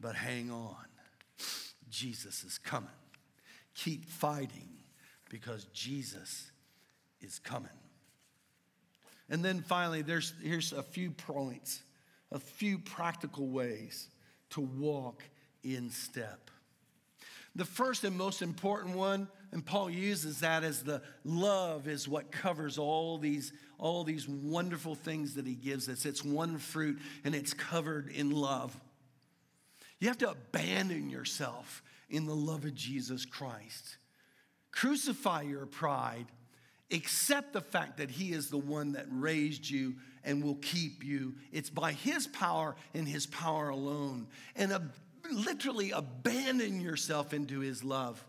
But 0.00 0.14
hang 0.14 0.50
on. 0.50 0.76
Jesus 1.88 2.44
is 2.44 2.58
coming. 2.58 2.90
Keep 3.74 4.08
fighting 4.08 4.68
because 5.30 5.64
Jesus 5.72 6.50
is 7.20 7.38
coming. 7.38 7.70
And 9.30 9.44
then 9.44 9.60
finally, 9.60 10.02
there's, 10.02 10.34
here's 10.42 10.72
a 10.72 10.82
few 10.82 11.10
points, 11.10 11.82
a 12.32 12.38
few 12.38 12.78
practical 12.78 13.48
ways 13.48 14.08
to 14.50 14.60
walk 14.60 15.22
in 15.62 15.90
step. 15.90 16.50
The 17.58 17.64
first 17.64 18.04
and 18.04 18.16
most 18.16 18.40
important 18.40 18.94
one, 18.94 19.26
and 19.50 19.66
Paul 19.66 19.90
uses 19.90 20.38
that 20.40 20.62
as 20.62 20.84
the 20.84 21.02
love 21.24 21.88
is 21.88 22.06
what 22.06 22.30
covers 22.30 22.78
all 22.78 23.18
these, 23.18 23.52
all 23.78 24.04
these 24.04 24.28
wonderful 24.28 24.94
things 24.94 25.34
that 25.34 25.44
he 25.44 25.56
gives 25.56 25.88
us. 25.88 26.06
It's 26.06 26.24
one 26.24 26.58
fruit 26.58 27.00
and 27.24 27.34
it's 27.34 27.52
covered 27.54 28.10
in 28.12 28.30
love. 28.30 28.78
You 29.98 30.06
have 30.06 30.18
to 30.18 30.30
abandon 30.30 31.10
yourself 31.10 31.82
in 32.08 32.26
the 32.26 32.34
love 32.34 32.64
of 32.64 32.76
Jesus 32.76 33.24
Christ. 33.24 33.96
Crucify 34.70 35.42
your 35.42 35.66
pride. 35.66 36.26
Accept 36.92 37.52
the 37.52 37.60
fact 37.60 37.96
that 37.96 38.10
He 38.10 38.32
is 38.32 38.50
the 38.50 38.56
one 38.56 38.92
that 38.92 39.06
raised 39.10 39.68
you 39.68 39.96
and 40.24 40.44
will 40.44 40.58
keep 40.62 41.04
you. 41.04 41.34
It's 41.52 41.70
by 41.70 41.92
His 41.92 42.28
power 42.28 42.76
and 42.94 43.06
His 43.06 43.26
power 43.26 43.68
alone. 43.68 44.28
And 44.54 44.72
literally 45.30 45.90
abandon 45.90 46.80
yourself 46.80 47.32
into 47.32 47.60
His 47.60 47.84
love. 47.84 48.24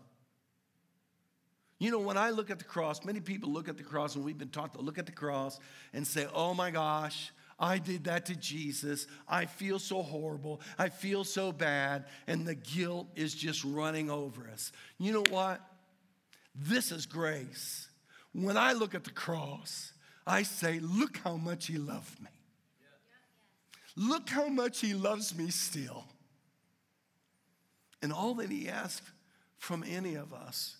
You 1.78 1.90
know, 1.90 1.98
when 1.98 2.18
I 2.18 2.30
look 2.30 2.50
at 2.50 2.58
the 2.58 2.64
cross, 2.64 3.04
many 3.04 3.20
people 3.20 3.50
look 3.50 3.68
at 3.68 3.78
the 3.78 3.82
cross, 3.82 4.14
and 4.14 4.24
we've 4.24 4.36
been 4.36 4.50
taught 4.50 4.74
to 4.74 4.82
look 4.82 4.98
at 4.98 5.06
the 5.06 5.12
cross 5.12 5.58
and 5.94 6.06
say, 6.06 6.26
oh 6.34 6.52
my 6.52 6.70
gosh, 6.70 7.32
I 7.58 7.78
did 7.78 8.04
that 8.04 8.26
to 8.26 8.36
Jesus. 8.36 9.06
I 9.26 9.46
feel 9.46 9.78
so 9.78 10.02
horrible. 10.02 10.60
I 10.78 10.88
feel 10.88 11.24
so 11.24 11.52
bad. 11.52 12.04
And 12.26 12.46
the 12.46 12.54
guilt 12.54 13.08
is 13.16 13.34
just 13.34 13.64
running 13.64 14.10
over 14.10 14.48
us. 14.48 14.72
You 14.98 15.12
know 15.12 15.24
what? 15.30 15.60
This 16.54 16.92
is 16.92 17.06
grace. 17.06 17.88
When 18.32 18.56
I 18.56 18.72
look 18.72 18.94
at 18.94 19.04
the 19.04 19.10
cross, 19.10 19.92
I 20.26 20.42
say, 20.42 20.80
look 20.80 21.18
how 21.18 21.36
much 21.36 21.66
he 21.66 21.78
loved 21.78 22.20
me. 22.20 22.30
Look 23.96 24.28
how 24.28 24.48
much 24.48 24.80
he 24.80 24.94
loves 24.94 25.36
me 25.36 25.50
still. 25.50 26.04
And 28.02 28.12
all 28.12 28.34
that 28.34 28.50
he 28.50 28.68
asks 28.68 29.10
from 29.58 29.84
any 29.86 30.14
of 30.14 30.32
us 30.32 30.76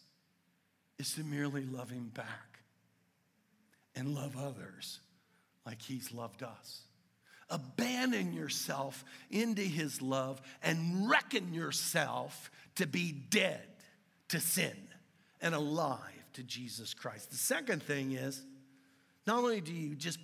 is 0.99 1.15
to 1.15 1.25
merely 1.25 1.65
love 1.65 1.91
him 1.91 2.11
back 2.15 2.61
and 3.95 4.15
love 4.15 4.37
others 4.39 5.01
like 5.67 5.83
he's 5.83 6.13
loved 6.13 6.43
us. 6.43 6.83
Abandon 7.51 8.33
yourself 8.33 9.05
into 9.31 9.63
his 9.63 10.01
love 10.01 10.41
and 10.63 11.11
reckon 11.11 11.53
yourself 11.53 12.51
to 12.77 12.87
be 12.87 13.13
dead 13.13 13.67
to 14.29 14.41
sin 14.41 14.77
and 15.43 15.55
alive 15.55 16.01
to 16.35 16.43
Jesus 16.43 16.95
Christ. 16.95 17.31
The 17.31 17.37
second 17.37 17.83
thing 17.83 18.13
is 18.13 18.43
not 19.27 19.39
only 19.39 19.61
do 19.61 19.73
you 19.73 19.95
just 19.95 20.19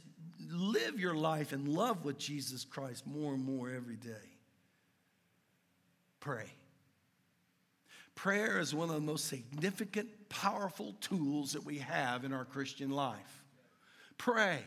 live 0.51 0.99
your 1.01 1.15
life 1.15 1.53
in 1.53 1.75
love 1.75 2.05
with 2.05 2.19
Jesus 2.19 2.65
Christ 2.65 3.07
more 3.07 3.35
and 3.35 3.45
more 3.45 3.71
every 3.71 3.97
day, 3.97 4.13
pray. 6.21 6.47
Prayer 8.17 8.59
is 8.59 8.75
one 8.75 8.89
of 8.89 8.95
the 8.95 9.01
most 9.01 9.27
significant, 9.27 10.09
powerful 10.31 10.95
tools 11.01 11.53
that 11.53 11.65
we 11.65 11.79
have 11.79 12.25
in 12.25 12.33
our 12.33 12.47
Christian 12.47 12.91
life. 12.91 13.45
Pray. 14.19 14.59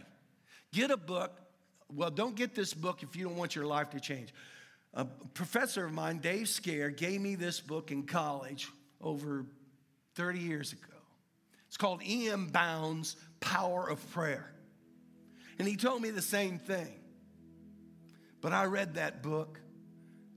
Get 0.72 0.92
a 0.92 0.98
book. 0.98 1.32
Well, 1.94 2.12
don't 2.12 2.36
get 2.36 2.54
this 2.54 2.74
book 2.76 3.02
if 3.02 3.16
you 3.16 3.26
don't 3.26 3.36
want 3.36 3.56
your 3.56 3.66
life 3.66 3.90
to 3.90 4.00
change. 4.00 4.34
A 4.94 5.06
professor 5.06 5.84
of 5.84 5.92
mine, 5.92 6.20
Dave 6.20 6.48
Scare, 6.48 6.92
gave 6.92 7.20
me 7.20 7.34
this 7.36 7.60
book 7.60 7.92
in 7.92 8.04
college 8.04 8.70
over 9.02 9.46
30 10.14 10.40
years 10.40 10.72
ago. 10.72 10.84
It's 11.68 11.78
called 11.78 12.04
E.M. 12.04 12.48
Bounds 12.48 13.16
Power 13.40 13.90
of 13.90 14.08
Prayer. 14.12 14.52
And 15.58 15.68
he 15.68 15.76
told 15.76 16.04
me 16.04 16.12
the 16.12 16.22
same 16.22 16.60
thing. 16.60 16.94
But 18.42 18.54
I 18.54 18.66
read 18.66 18.94
that 18.96 19.24
book 19.24 19.60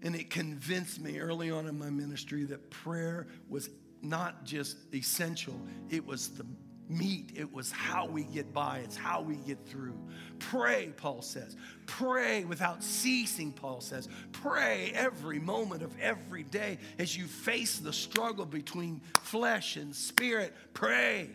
and 0.03 0.15
it 0.15 0.31
convinced 0.31 1.01
me 1.01 1.19
early 1.19 1.51
on 1.51 1.67
in 1.67 1.79
my 1.79 1.91
ministry 1.91 2.45
that 2.45 2.71
prayer 2.71 3.29
was 3.49 3.71
not 4.03 4.45
just 4.45 4.77
essential, 4.93 5.61
it 5.89 6.05
was 6.05 6.31
the 6.31 6.45
meat. 6.89 7.33
It 7.35 7.51
was 7.53 7.71
how 7.73 8.07
we 8.07 8.25
get 8.25 8.53
by, 8.53 8.79
it's 8.79 8.97
how 8.97 9.23
we 9.23 9.37
get 9.37 9.67
through. 9.67 9.99
Pray, 10.39 10.93
Paul 10.97 11.23
says. 11.23 11.57
Pray 11.87 12.45
without 12.45 12.83
ceasing, 12.83 13.53
Paul 13.53 13.81
says. 13.81 14.09
Pray 14.33 14.93
every 14.95 15.39
moment 15.39 15.83
of 15.83 15.99
every 16.01 16.43
day 16.43 16.79
as 16.99 17.17
you 17.17 17.27
face 17.27 17.79
the 17.79 17.93
struggle 17.93 18.45
between 18.45 19.01
flesh 19.23 19.77
and 19.77 19.95
spirit. 19.95 20.55
Pray. 20.75 21.31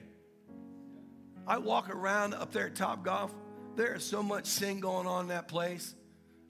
I 1.48 1.58
walk 1.58 1.90
around 1.90 2.34
up 2.34 2.52
there 2.52 2.68
at 2.68 2.76
Top 2.76 3.04
Golf. 3.04 3.34
There 3.76 3.96
is 3.96 4.04
so 4.04 4.22
much 4.22 4.46
sin 4.46 4.80
going 4.80 5.08
on 5.08 5.24
in 5.24 5.28
that 5.30 5.48
place. 5.48 5.96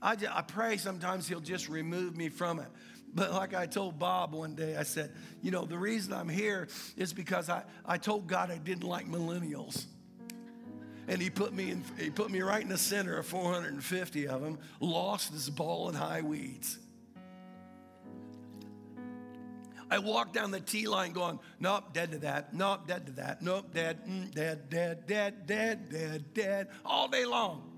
I, 0.01 0.15
just, 0.15 0.35
I 0.35 0.41
pray 0.41 0.77
sometimes 0.77 1.27
he'll 1.27 1.39
just 1.39 1.69
remove 1.69 2.15
me 2.15 2.29
from 2.29 2.59
it. 2.59 2.67
But 3.13 3.31
like 3.33 3.53
I 3.53 3.65
told 3.65 3.97
Bob 3.97 4.33
one 4.33 4.55
day, 4.55 4.75
I 4.75 4.83
said, 4.83 5.11
you 5.41 5.49
know, 5.49 5.65
the 5.65 5.77
reason 5.77 6.13
I'm 6.13 6.29
here 6.29 6.67
is 6.95 7.13
because 7.13 7.49
I, 7.49 7.63
I 7.85 7.97
told 7.97 8.27
God 8.27 8.51
I 8.51 8.57
didn't 8.57 8.83
like 8.83 9.07
millennials. 9.07 9.85
And 11.07 11.21
he 11.21 11.29
put 11.29 11.53
me 11.53 11.71
in, 11.71 11.83
he 11.97 12.09
put 12.09 12.29
me 12.29 12.41
right 12.41 12.61
in 12.61 12.69
the 12.69 12.77
center 12.77 13.17
of 13.17 13.25
450 13.25 14.27
of 14.27 14.41
them, 14.41 14.59
lost 14.81 15.33
as 15.33 15.49
ball 15.49 15.89
in 15.89 15.95
high 15.95 16.21
weeds. 16.21 16.77
I 19.89 19.99
walked 19.99 20.33
down 20.33 20.51
the 20.51 20.59
T 20.59 20.85
line 20.87 21.13
going, 21.13 21.39
nope, 21.59 21.93
dead 21.93 22.11
to 22.11 22.17
that, 22.19 22.53
nope, 22.53 22.87
dead 22.87 23.05
to 23.05 23.11
that, 23.13 23.41
nope, 23.41 23.73
dead, 23.73 24.05
mm, 24.05 24.29
dead, 24.31 24.69
dead, 24.69 25.07
dead, 25.07 25.47
dead, 25.47 25.89
dead, 25.89 26.33
dead, 26.33 26.67
all 26.85 27.07
day 27.07 27.25
long. 27.25 27.71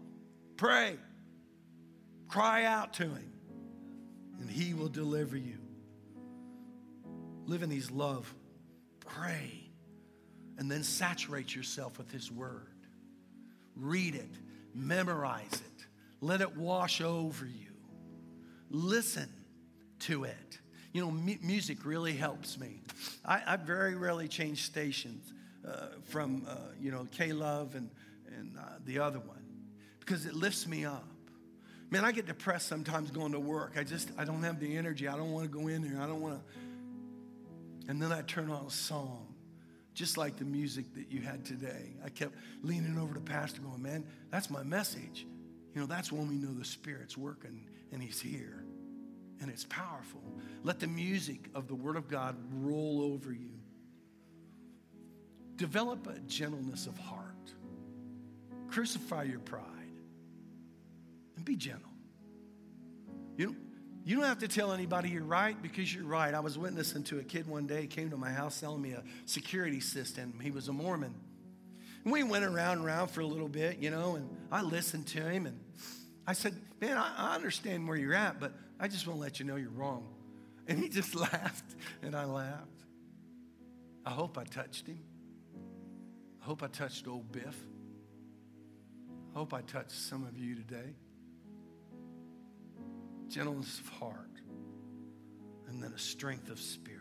Pray. 0.58 0.98
Cry 2.30 2.66
out 2.66 2.94
to 2.94 3.04
him 3.04 3.34
and 4.40 4.50
He 4.50 4.74
will 4.74 4.88
deliver 4.88 5.36
you. 5.38 5.58
Live 7.46 7.64
in 7.64 7.70
His 7.70 7.92
love. 7.92 8.34
Pray. 9.00 9.70
And 10.58 10.70
then 10.70 10.84
saturate 10.84 11.56
yourself 11.56 11.98
with 11.98 12.12
His 12.12 12.32
Word. 12.32 12.68
Read 13.76 14.16
it, 14.16 14.32
memorize 14.74 15.54
it, 15.54 15.86
let 16.22 16.42
it 16.42 16.56
wash 16.58 17.02
over 17.02 17.46
you. 17.46 17.72
Listen 18.70 19.30
to 20.00 20.26
it. 20.26 20.60
You 20.94 21.02
know, 21.02 21.12
mu- 21.12 21.38
music 21.42 21.86
really 21.86 22.14
helps 22.14 22.60
me. 22.60 22.82
I, 23.26 23.42
I, 23.46 23.56
very 23.56 23.96
rarely 23.96 24.28
change 24.28 24.64
stations 24.64 25.34
uh, 25.68 25.88
from, 26.04 26.46
uh, 26.48 26.56
you 26.80 26.92
know, 26.92 27.08
K 27.12 27.32
Love 27.32 27.76
and, 27.76 27.90
and 28.36 28.58
uh, 28.58 28.64
the 28.86 29.00
other 29.00 29.20
one 29.20 29.46
because 30.00 30.26
it 30.26 30.34
lifts 30.34 30.68
me 30.68 30.86
up. 30.86 31.09
Man, 31.92 32.06
I 32.06 32.12
get 32.12 32.28
depressed 32.28 32.68
sometimes 32.68 33.10
going 33.10 33.32
to 33.32 33.40
work. 33.40 33.74
I 33.78 33.84
just, 33.84 34.12
I 34.18 34.24
don't 34.24 34.44
have 34.44 34.60
the 34.60 34.78
energy. 34.78 35.08
I 35.08 35.18
don't 35.18 35.32
want 35.32 35.52
to 35.52 35.58
go 35.58 35.68
in 35.68 35.82
there. 35.82 36.02
I 36.02 36.06
don't 36.06 36.22
want 36.22 36.36
to. 36.36 37.92
And 37.92 38.02
then 38.02 38.12
I 38.12 38.22
turn 38.22 38.52
on 38.52 38.66
a 38.66 38.70
song, 38.70 39.34
just 39.96 40.16
like 40.16 40.38
the 40.38 40.46
music 40.46 40.94
that 40.94 41.12
you 41.12 41.22
had 41.22 41.44
today. 41.46 41.96
I 42.06 42.10
kept 42.10 42.36
leaning 42.62 43.00
over 43.00 43.16
to 43.16 43.20
Pastor 43.20 43.62
going, 43.62 43.82
man, 43.82 44.06
that's 44.30 44.52
my 44.52 44.62
message. 44.62 45.26
You 45.74 45.82
know, 45.82 45.88
that's 45.88 46.12
when 46.12 46.28
we 46.28 46.36
know 46.36 46.54
the 46.54 46.66
Spirit's 46.66 47.18
working 47.18 47.66
and 47.92 48.04
He's 48.04 48.22
here. 48.22 48.64
And 49.42 49.50
it's 49.50 49.66
powerful. 49.66 50.22
Let 50.64 50.80
the 50.80 50.88
music 50.88 51.50
of 51.56 51.68
the 51.68 51.76
Word 51.76 51.96
of 51.96 52.08
God 52.08 52.36
roll 52.52 53.02
over 53.14 53.32
you. 53.32 53.54
Develop 55.56 56.06
a 56.08 56.20
gentleness 56.20 56.86
of 56.86 56.98
heart. 57.00 57.26
Crucify 58.70 59.24
your 59.24 59.40
pride 59.40 59.79
and 61.40 61.46
be 61.46 61.56
gentle. 61.56 61.90
You 63.38 63.46
don't, 63.46 63.58
you 64.04 64.18
don't 64.18 64.26
have 64.26 64.40
to 64.40 64.50
tell 64.50 64.74
anybody 64.74 65.10
you're 65.10 65.24
right 65.24 65.60
because 65.62 65.94
you're 65.94 66.04
right. 66.04 66.34
I 66.34 66.42
was 66.42 66.58
witnessing 66.58 67.04
to 67.06 67.20
a 67.20 67.24
kid 67.24 67.48
one 67.48 67.66
day, 67.66 67.88
came 67.88 68.10
to 68.10 68.18
my 68.18 68.30
house 68.30 68.56
selling 68.56 68.82
me 68.82 68.92
a 68.92 69.04
security 69.26 69.80
system. 69.80 70.38
He 70.42 70.52
was 70.52 70.68
a 70.68 70.74
Mormon. 70.74 71.16
And 72.04 72.12
we 72.12 72.24
went 72.24 72.44
around 72.44 72.80
and 72.80 72.86
around 72.86 73.08
for 73.08 73.22
a 73.22 73.26
little 73.26 73.48
bit, 73.48 73.80
you 73.80 73.90
know, 73.90 74.16
and 74.16 74.30
I 74.52 74.62
listened 74.62 75.08
to 75.08 75.22
him 75.22 75.46
and 75.46 75.58
I 76.28 76.34
said, 76.34 76.56
Man, 76.82 76.98
I, 76.98 77.14
I 77.18 77.36
understand 77.36 77.88
where 77.88 77.98
you're 77.98 78.14
at, 78.14 78.40
but 78.40 78.54
I 78.80 78.90
just 78.90 79.08
want 79.08 79.18
to 79.20 79.22
let 79.22 79.40
you 79.40 79.46
know 79.46 79.56
you're 79.56 79.70
wrong. 79.70 80.08
And 80.68 80.78
he 80.78 80.90
just 80.90 81.16
laughed, 81.32 81.76
and 82.02 82.16
I 82.16 82.26
laughed. 82.26 82.84
I 84.06 84.12
hope 84.12 84.38
I 84.38 84.44
touched 84.44 84.88
him. 84.88 85.00
I 86.42 86.46
hope 86.46 86.64
I 86.64 86.68
touched 86.68 87.08
old 87.08 87.32
Biff. 87.32 87.58
I 89.34 89.40
hope 89.40 89.54
I 89.54 89.62
touched 89.62 89.94
some 89.94 90.26
of 90.26 90.38
you 90.38 90.56
today 90.56 90.96
gentleness 93.30 93.80
of 93.80 93.90
heart, 93.90 94.42
and 95.68 95.82
then 95.82 95.94
a 95.94 96.00
strength 96.00 96.50
of 96.50 96.60
spirit. 96.60 97.00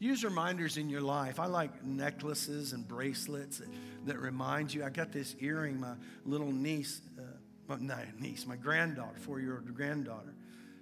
Use 0.00 0.22
reminders 0.22 0.76
in 0.76 0.88
your 0.88 1.00
life. 1.00 1.40
I 1.40 1.46
like 1.46 1.84
necklaces 1.84 2.72
and 2.72 2.86
bracelets 2.86 3.58
that, 3.58 3.68
that 4.06 4.18
remind 4.18 4.72
you. 4.72 4.84
I 4.84 4.90
got 4.90 5.10
this 5.10 5.34
earring, 5.40 5.80
my 5.80 5.94
little 6.24 6.52
niece, 6.52 7.00
uh, 7.18 7.22
well, 7.66 7.78
not 7.80 7.98
niece, 8.20 8.46
my 8.46 8.54
granddaughter, 8.54 9.18
four 9.18 9.40
year 9.40 9.54
old 9.54 9.74
granddaughter. 9.74 10.34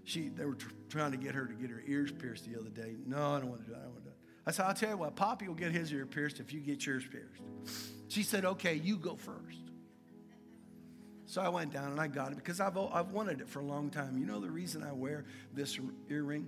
She, 0.05 0.29
they 0.29 0.45
were 0.45 0.55
tr- 0.55 0.69
trying 0.91 1.13
to 1.13 1.17
get 1.17 1.35
her 1.35 1.47
to 1.47 1.55
get 1.55 1.71
her 1.71 1.83
ears 1.87 2.13
pierced 2.13 2.45
the 2.45 2.61
other 2.61 2.69
day. 2.69 2.95
No, 3.07 3.17
I 3.17 3.41
don't 3.41 3.49
want 3.49 3.63
to 3.63 3.67
do 3.67 3.73
that. 3.73 3.79
I 3.79 3.83
don't 3.85 3.93
want 3.93 4.05
to 4.05 4.11
do 4.11 4.11
it. 4.11 4.17
I 4.47 4.51
said, 4.51 4.67
I'll 4.67 4.75
tell 4.75 4.91
you 4.91 4.97
what, 4.99 5.17
Poppy 5.17 5.49
will 5.49 5.55
get 5.55 5.73
his 5.73 5.91
ear 5.93 6.05
pierced 6.05 6.39
if 6.39 6.53
you 6.53 6.61
get 6.61 6.85
yours 6.85 7.05
pierced. 7.11 7.43
She 8.09 8.23
said, 8.23 8.45
okay, 8.45 8.75
you 8.75 8.97
go 8.99 9.17
first. 9.17 9.59
So 11.27 11.43
I 11.43 11.49
went 11.49 11.73
down 11.73 11.91
and 11.91 12.01
I 12.01 12.07
got 12.07 12.31
it 12.31 12.37
because 12.37 12.61
I've, 12.61 12.79
I've 12.79 13.11
wanted 13.11 13.41
it 13.41 13.49
for 13.49 13.59
a 13.59 13.65
long 13.65 13.91
time. 13.91 14.17
You 14.17 14.27
know, 14.27 14.41
the 14.41 14.51
reason 14.51 14.85
I 14.85 14.93
wear 14.93 15.25
this 15.53 15.79
earring 16.09 16.47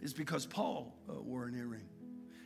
is 0.00 0.14
because 0.14 0.46
Paul 0.46 0.94
uh, 1.08 1.20
wore 1.20 1.44
an 1.44 1.54
earring. 1.54 1.84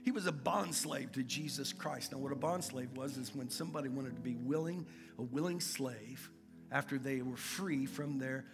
He 0.04 0.10
was 0.10 0.26
a 0.26 0.32
bond 0.32 0.74
slave 0.74 1.12
to 1.12 1.22
Jesus 1.22 1.72
Christ. 1.72 2.12
Now, 2.12 2.18
what 2.18 2.32
a 2.32 2.36
bond 2.36 2.64
slave 2.64 2.90
was 2.96 3.16
is 3.16 3.34
when 3.34 3.48
somebody 3.48 3.88
wanted 3.88 4.14
to 4.16 4.20
be 4.20 4.34
willing, 4.34 4.86
a 5.18 5.22
willing 5.22 5.60
slave 5.60 6.30
after 6.70 6.98
they 6.98 7.22
were 7.22 7.36
free 7.36 7.86
from 7.86 8.18
their, 8.18 8.44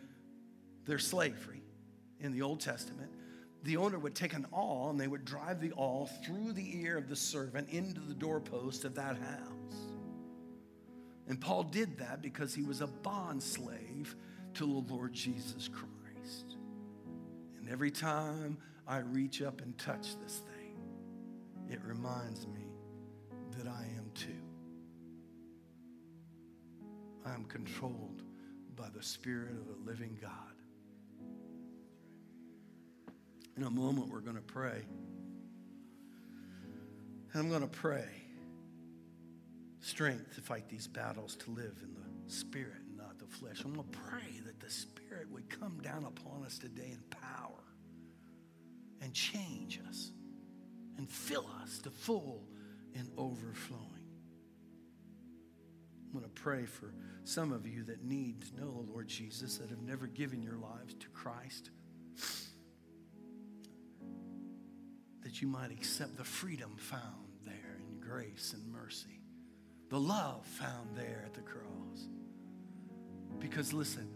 their 0.85 0.99
slavery 0.99 1.63
in 2.21 2.33
the 2.33 2.43
Old 2.43 2.61
Testament. 2.61 3.11
The 3.65 3.77
owner 3.77 3.99
would 3.99 4.15
take 4.15 4.35
an 4.35 4.47
awl 4.53 4.91
and 4.91 5.01
they 5.01 5.09
would 5.09 5.25
drive 5.25 5.61
the 5.61 5.73
awl 5.73 6.11
through 6.25 6.53
the 6.53 6.83
ear 6.83 6.99
of 6.99 7.09
the 7.09 7.17
servant 7.17 7.71
into 7.71 8.01
the 8.01 8.15
doorpost 8.15 8.85
of 8.85 8.95
that 8.97 9.17
house. 9.17 9.82
And 11.29 11.41
Paul 11.41 11.65
did 11.65 11.99
that 11.99 12.21
because 12.21 12.55
he 12.55 12.63
was 12.63 12.81
a 12.81 12.87
bond 12.87 13.43
slave 13.43 14.17
to 14.55 14.65
the 14.67 14.95
Lord 14.95 15.13
Jesus 15.13 15.69
Christ. 15.69 16.57
And 17.59 17.69
every 17.69 17.91
time 17.91 18.59
I 18.87 18.99
reach 18.99 19.41
up 19.41 19.61
and 19.61 19.77
touch 19.79 20.19
this 20.21 20.39
thing, 20.39 20.77
it 21.71 21.81
reminds 21.85 22.47
me 22.47 22.67
that 23.57 23.67
I 23.67 23.87
am 23.97 24.11
too. 24.15 24.29
I 27.25 27.33
am 27.35 27.45
controlled 27.45 28.23
by 28.75 28.89
the 28.95 29.03
Spirit 29.03 29.53
of 29.53 29.67
the 29.69 29.91
living 29.91 30.19
God. 30.21 30.31
In 33.57 33.63
a 33.63 33.71
moment, 33.71 34.09
we're 34.09 34.21
going 34.21 34.37
to 34.37 34.43
pray. 34.43 34.83
And 37.33 37.43
I'm 37.43 37.49
going 37.49 37.63
to 37.63 37.69
pray 37.69 38.22
strength 39.83 40.37
to 40.37 40.41
fight 40.41 40.69
these 40.69 40.87
battles, 40.87 41.37
to 41.37 41.51
live 41.51 41.77
in 41.83 41.93
the 41.95 42.33
spirit 42.33 42.81
and 42.89 42.97
not 42.97 43.19
the 43.19 43.27
flesh. 43.27 43.63
I'm 43.65 43.75
going 43.75 43.89
to 43.91 43.99
pray 43.99 44.41
that 44.47 44.61
the 44.61 44.71
spirit 44.71 45.31
would 45.31 45.51
come 45.51 45.81
down 45.83 46.05
upon 46.05 46.45
us 46.47 46.57
today 46.57 46.93
in 46.93 47.03
power 47.11 47.65
and 49.03 49.13
change 49.13 49.81
us 49.89 50.13
and 50.97 51.11
fill 51.11 51.47
us 51.63 51.81
to 51.81 51.91
full 51.91 52.45
and 52.95 53.11
overflowing. 53.19 53.89
I'm 56.07 56.13
going 56.13 56.25
to 56.25 56.41
pray 56.43 56.65
for 56.65 56.95
some 57.25 57.53
of 57.53 57.67
you 57.67 57.83
that 57.85 58.05
need 58.05 58.43
to 58.43 58.61
know 58.61 58.71
the 58.71 58.93
Lord 58.93 59.09
Jesus, 59.09 59.59
that 59.59 59.71
have 59.71 59.83
never 59.83 60.07
given 60.07 60.43
your 60.43 60.59
lives 60.59 60.95
to 60.95 61.09
Christ, 61.09 61.71
that 65.23 65.43
you 65.43 65.49
might 65.49 65.73
accept 65.73 66.17
the 66.17 66.25
freedom 66.25 66.77
found 66.77 67.33
there 67.45 67.81
in 67.89 67.99
grace 67.99 68.55
and 68.55 68.71
mercy 68.71 69.22
the 69.93 70.01
love 70.01 70.43
found 70.47 70.89
there 70.97 71.23
at 71.27 71.35
the 71.35 71.43
cross. 71.43 72.09
Because 73.39 73.75
listen, 73.75 74.09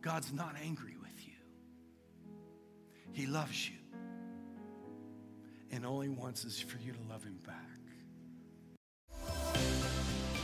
God's 0.00 0.32
not 0.32 0.54
angry 0.64 0.96
with 1.02 1.26
you, 1.26 1.34
He 3.12 3.26
loves 3.26 3.68
you. 3.68 3.76
And 5.70 5.84
all 5.84 6.00
He 6.00 6.08
wants 6.08 6.46
is 6.46 6.58
for 6.58 6.78
you 6.78 6.92
to 6.92 6.98
love 7.10 7.22
Him 7.22 7.38
back. 7.46 7.56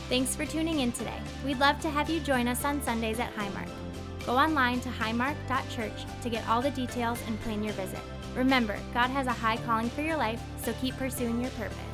Thanks 0.07 0.35
for 0.35 0.45
tuning 0.45 0.81
in 0.81 0.91
today. 0.91 1.19
We'd 1.43 1.57
love 1.57 1.79
to 1.79 1.89
have 1.89 2.07
you 2.07 2.19
join 2.19 2.47
us 2.47 2.63
on 2.63 2.83
Sundays 2.83 3.19
at 3.19 3.35
Highmark. 3.35 3.69
Go 4.27 4.37
online 4.37 4.81
to 4.81 4.89
highmark.church 4.89 6.05
to 6.21 6.29
get 6.29 6.47
all 6.47 6.61
the 6.61 6.69
details 6.69 7.19
and 7.25 7.41
plan 7.41 7.63
your 7.63 7.73
visit. 7.73 8.01
Remember, 8.35 8.77
God 8.93 9.09
has 9.09 9.25
a 9.25 9.31
high 9.31 9.57
calling 9.57 9.89
for 9.89 10.03
your 10.03 10.17
life, 10.17 10.43
so 10.61 10.73
keep 10.73 10.95
pursuing 10.97 11.41
your 11.41 11.49
purpose. 11.51 11.84